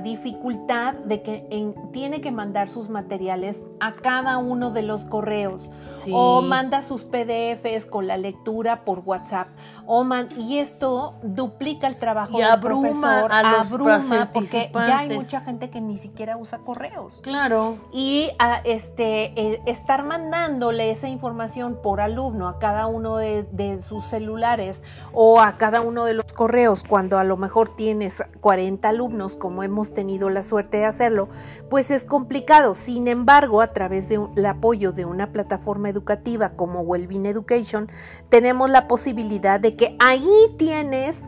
dificultad 0.04 0.94
de 0.94 1.22
que 1.22 1.74
tiene 1.92 2.22
que 2.22 2.32
mandar 2.32 2.70
sus 2.70 2.90
materiales 2.90 3.62
a 3.80 3.94
cada 3.94 4.38
uno 4.38 4.72
de 4.72 4.82
los 4.82 5.06
correos 5.06 5.70
o 6.12 6.42
manda 6.42 6.82
sus 6.82 7.04
PDFs 7.04 7.86
con 7.86 8.08
la 8.08 8.18
lectura 8.18 8.84
por 8.84 9.00
WhatsApp 9.00 9.48
o 9.86 10.06
y 10.38 10.58
esto 10.58 11.16
duplica 11.24 11.88
el 11.88 11.96
trabajo 11.96 12.38
y 12.38 12.42
del 12.42 12.52
abruma 12.52 12.90
profesor, 12.90 13.32
a 13.32 13.52
los 13.52 13.72
abruma 13.74 14.30
porque 14.32 14.70
ya 14.74 15.00
hay 15.00 15.10
mucha 15.10 15.42
gente 15.42 15.70
que 15.70 15.82
ni 15.82 15.98
siquiera 15.98 16.38
usa 16.38 16.60
correos. 16.60 17.22
Claro. 17.22 17.78
Y 17.94 18.30
a, 18.40 18.62
este 18.64 19.62
estar 19.70 20.04
mandándole 20.04 20.92
esa 20.92 21.08
información 21.08 21.80
por 21.82 22.02
alumno 22.02 22.48
a 22.48 22.60
cada 22.60 22.88
uno 22.88 23.18
de, 23.18 23.44
de 23.52 23.80
sus 23.80 24.04
celulares 24.04 24.84
o 25.14 25.40
a 25.40 25.58
cada 25.58 25.82
uno 25.82 26.06
de 26.06 26.14
los 26.14 26.34
correos 26.34 26.84
cuando 26.84 27.18
a 27.18 27.24
lo 27.24 27.38
mejor 27.38 27.70
tiene 27.70 28.01
40 28.40 28.88
alumnos, 28.88 29.36
como 29.36 29.64
hemos 29.64 29.94
tenido 29.94 30.30
la 30.30 30.44
suerte 30.44 30.78
de 30.78 30.86
hacerlo, 30.86 31.30
pues 31.70 31.92
es 31.92 32.06
complicado. 32.06 32.74
Sin 32.74 33.08
embargo, 33.08 33.62
a 33.62 33.68
través 33.68 34.10
del 34.10 34.46
apoyo 34.46 34.92
de 34.92 35.06
una 35.06 35.32
plataforma 35.32 35.90
educativa 35.90 36.52
como 36.52 36.82
Wellbeing 36.82 37.26
Education, 37.26 37.90
tenemos 38.30 38.70
la 38.70 38.88
posibilidad 38.88 39.60
de 39.60 39.76
que 39.76 39.96
ahí 40.00 40.32
tienes 40.58 41.24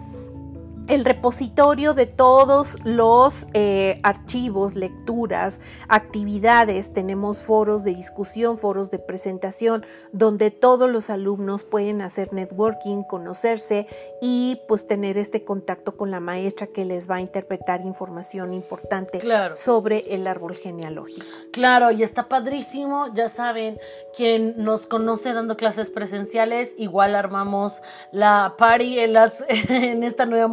el 0.87 1.05
repositorio 1.05 1.93
de 1.93 2.05
todos 2.05 2.77
los 2.83 3.47
eh, 3.53 3.99
archivos, 4.03 4.75
lecturas, 4.75 5.61
actividades. 5.87 6.93
Tenemos 6.93 7.39
foros 7.39 7.83
de 7.83 7.95
discusión, 7.95 8.57
foros 8.57 8.91
de 8.91 8.99
presentación, 8.99 9.85
donde 10.11 10.51
todos 10.51 10.89
los 10.89 11.09
alumnos 11.09 11.63
pueden 11.63 12.01
hacer 12.01 12.33
networking, 12.33 13.03
conocerse 13.03 13.87
y 14.21 14.59
pues 14.67 14.87
tener 14.87 15.17
este 15.17 15.43
contacto 15.43 15.95
con 15.95 16.11
la 16.11 16.19
maestra 16.19 16.67
que 16.67 16.85
les 16.85 17.09
va 17.09 17.15
a 17.15 17.21
interpretar 17.21 17.81
información 17.81 18.53
importante 18.53 19.21
sobre 19.55 20.13
el 20.13 20.27
árbol 20.27 20.55
genealógico. 20.55 21.25
Claro, 21.51 21.91
y 21.91 22.03
está 22.03 22.27
padrísimo, 22.27 23.07
ya 23.13 23.29
saben, 23.29 23.79
quien 24.15 24.55
nos 24.57 24.87
conoce 24.87 25.33
dando 25.33 25.57
clases 25.57 25.89
presenciales, 25.89 26.75
igual 26.77 27.15
armamos 27.15 27.81
la 28.11 28.55
party 28.57 28.99
en, 28.99 29.13
las, 29.13 29.43
en 29.69 30.03
esta 30.03 30.25
nueva 30.25 30.47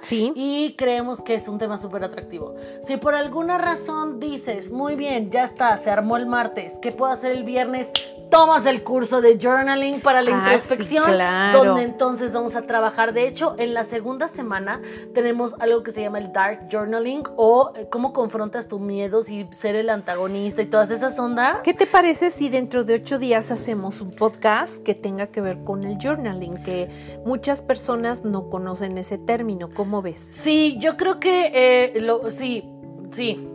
Sí. 0.00 0.32
Y 0.34 0.74
creemos 0.74 1.22
que 1.22 1.34
es 1.34 1.48
un 1.48 1.58
tema 1.58 1.78
súper 1.78 2.04
atractivo. 2.04 2.54
Si 2.82 2.96
por 2.96 3.14
alguna 3.14 3.58
razón 3.58 4.20
dices, 4.20 4.70
muy 4.70 4.96
bien, 4.96 5.30
ya 5.30 5.44
está, 5.44 5.76
se 5.76 5.90
armó 5.90 6.16
el 6.16 6.26
martes, 6.26 6.78
¿qué 6.80 6.92
puedo 6.92 7.12
hacer 7.12 7.32
el 7.32 7.44
viernes? 7.44 7.92
Tomas 8.32 8.64
el 8.64 8.82
curso 8.82 9.20
de 9.20 9.38
journaling 9.38 10.00
para 10.00 10.22
la 10.22 10.30
ah, 10.30 10.38
introspección, 10.38 11.04
donde 11.52 11.82
entonces 11.82 12.32
vamos 12.32 12.56
a 12.56 12.62
trabajar. 12.62 13.12
De 13.12 13.28
hecho, 13.28 13.54
en 13.58 13.74
la 13.74 13.84
segunda 13.84 14.26
semana 14.26 14.80
tenemos 15.12 15.54
algo 15.60 15.82
que 15.82 15.92
se 15.92 16.00
llama 16.00 16.18
el 16.18 16.32
dark 16.32 16.66
journaling 16.72 17.24
o 17.36 17.74
eh, 17.76 17.88
cómo 17.90 18.14
confrontas 18.14 18.68
tus 18.68 18.80
miedos 18.80 19.28
y 19.28 19.46
ser 19.50 19.76
el 19.76 19.90
antagonista 19.90 20.62
y 20.62 20.66
todas 20.66 20.90
esas 20.90 21.18
ondas. 21.18 21.58
¿Qué 21.62 21.74
te 21.74 21.86
parece 21.86 22.30
si 22.30 22.48
dentro 22.48 22.84
de 22.84 22.94
ocho 22.94 23.18
días 23.18 23.50
hacemos 23.50 24.00
un 24.00 24.12
podcast 24.12 24.82
que 24.82 24.94
tenga 24.94 25.26
que 25.26 25.42
ver 25.42 25.62
con 25.62 25.84
el 25.84 25.98
journaling? 25.98 26.64
Que 26.64 27.20
muchas 27.26 27.60
personas 27.60 28.24
no 28.24 28.48
conocen 28.48 28.96
ese 28.96 29.18
término 29.18 29.42
¿cómo 29.74 30.00
ves? 30.00 30.20
Sí, 30.20 30.78
yo 30.78 30.96
creo 30.96 31.20
que 31.20 31.52
eh, 31.54 32.00
lo, 32.00 32.30
sí, 32.30 32.64
sí, 33.10 33.48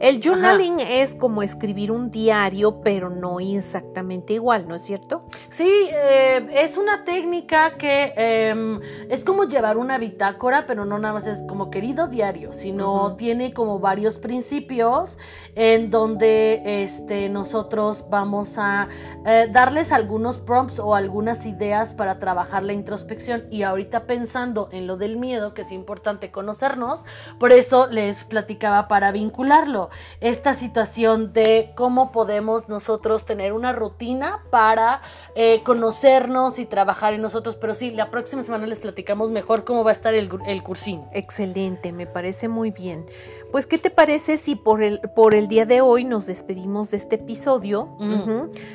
el 0.00 0.22
journaling 0.22 0.80
es 0.80 1.14
como 1.14 1.42
escribir 1.42 1.90
un 1.90 2.10
diario, 2.10 2.80
pero 2.82 3.10
no 3.10 3.40
exactamente 3.40 4.34
igual, 4.34 4.68
¿no 4.68 4.76
es 4.76 4.82
cierto? 4.82 5.24
Sí, 5.50 5.88
eh, 5.92 6.48
es 6.52 6.76
una 6.76 7.04
técnica 7.04 7.76
que 7.76 8.12
em, 8.16 8.80
es 9.08 9.24
como 9.24 9.44
llevar 9.44 9.76
una 9.76 9.98
bitácora, 9.98 10.66
pero 10.66 10.84
no 10.84 10.98
nada 10.98 11.14
más 11.14 11.26
es 11.26 11.42
como 11.42 11.70
querido 11.70 12.06
diario, 12.06 12.52
sino 12.52 13.16
tiene 13.16 13.52
como 13.52 13.80
varios 13.80 14.18
principios 14.18 15.18
en 15.54 15.90
donde 15.90 16.84
este, 16.84 17.28
nosotros 17.28 18.06
vamos 18.08 18.56
a 18.58 18.88
eh, 19.26 19.48
darles 19.50 19.90
algunos 19.90 20.38
prompts 20.38 20.78
o 20.78 20.94
algunas 20.94 21.44
ideas 21.46 21.94
para 21.94 22.18
trabajar 22.18 22.62
la 22.62 22.72
introspección. 22.72 23.44
Y 23.50 23.62
ahorita 23.62 24.06
pensando 24.06 24.68
en 24.72 24.86
lo 24.86 24.96
del 24.96 25.16
miedo, 25.16 25.54
que 25.54 25.62
es 25.62 25.72
importante 25.72 26.30
conocernos, 26.30 27.04
por 27.40 27.52
eso 27.52 27.88
les 27.88 28.24
platicaba 28.24 28.86
para 28.86 29.10
vincularlo 29.10 29.87
esta 30.20 30.54
situación 30.54 31.32
de 31.32 31.72
cómo 31.74 32.12
podemos 32.12 32.68
nosotros 32.68 33.26
tener 33.26 33.52
una 33.52 33.72
rutina 33.72 34.44
para 34.50 35.00
eh, 35.34 35.62
conocernos 35.64 36.58
y 36.58 36.66
trabajar 36.66 37.14
en 37.14 37.22
nosotros. 37.22 37.56
Pero 37.56 37.74
sí, 37.74 37.90
la 37.90 38.10
próxima 38.10 38.42
semana 38.42 38.66
les 38.66 38.80
platicamos 38.80 39.30
mejor 39.30 39.64
cómo 39.64 39.84
va 39.84 39.90
a 39.90 39.92
estar 39.92 40.14
el, 40.14 40.28
el 40.46 40.62
cursín. 40.62 41.02
Excelente, 41.12 41.92
me 41.92 42.06
parece 42.06 42.48
muy 42.48 42.70
bien. 42.70 43.06
Pues, 43.50 43.66
¿qué 43.66 43.78
te 43.78 43.88
parece 43.88 44.36
si 44.36 44.56
por 44.56 44.82
el, 44.82 45.00
por 45.16 45.34
el 45.34 45.48
día 45.48 45.64
de 45.64 45.80
hoy 45.80 46.04
nos 46.04 46.26
despedimos 46.26 46.90
de 46.90 46.98
este 46.98 47.16
episodio? 47.16 47.96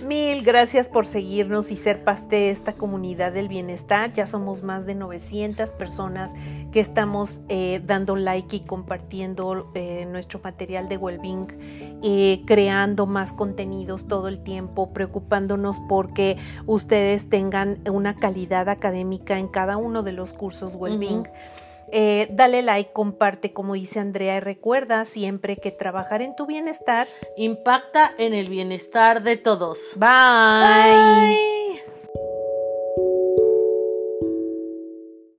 Mil 0.00 0.44
gracias 0.44 0.88
por 0.88 1.06
seguirnos 1.06 1.72
y 1.72 1.76
ser 1.76 2.04
parte 2.04 2.36
de 2.36 2.50
esta 2.50 2.74
comunidad 2.74 3.32
del 3.32 3.48
bienestar. 3.48 4.12
Ya 4.12 4.28
somos 4.28 4.62
más 4.62 4.86
de 4.86 4.94
900 4.94 5.39
personas 5.76 6.34
que 6.72 6.80
estamos 6.80 7.40
eh, 7.48 7.80
dando 7.84 8.16
like 8.16 8.56
y 8.56 8.60
compartiendo 8.60 9.70
eh, 9.74 10.06
nuestro 10.06 10.40
material 10.42 10.88
de 10.88 10.96
Wellbeing, 10.96 12.00
eh, 12.02 12.42
creando 12.46 13.06
más 13.06 13.32
contenidos 13.32 14.06
todo 14.06 14.28
el 14.28 14.42
tiempo, 14.42 14.92
preocupándonos 14.92 15.80
porque 15.88 16.36
ustedes 16.66 17.28
tengan 17.28 17.78
una 17.90 18.16
calidad 18.16 18.68
académica 18.68 19.38
en 19.38 19.48
cada 19.48 19.76
uno 19.76 20.02
de 20.02 20.12
los 20.12 20.34
cursos 20.34 20.74
Wellbeing. 20.74 21.28
Eh, 21.92 22.28
dale 22.30 22.62
like, 22.62 22.92
comparte, 22.92 23.52
como 23.52 23.74
dice 23.74 23.98
Andrea, 23.98 24.36
y 24.36 24.40
recuerda 24.40 25.04
siempre 25.04 25.56
que 25.56 25.72
trabajar 25.72 26.22
en 26.22 26.36
tu 26.36 26.46
bienestar 26.46 27.08
impacta 27.36 28.12
en 28.18 28.34
el 28.34 28.48
bienestar 28.48 29.22
de 29.22 29.36
todos. 29.36 29.96
Bye. 29.96 31.99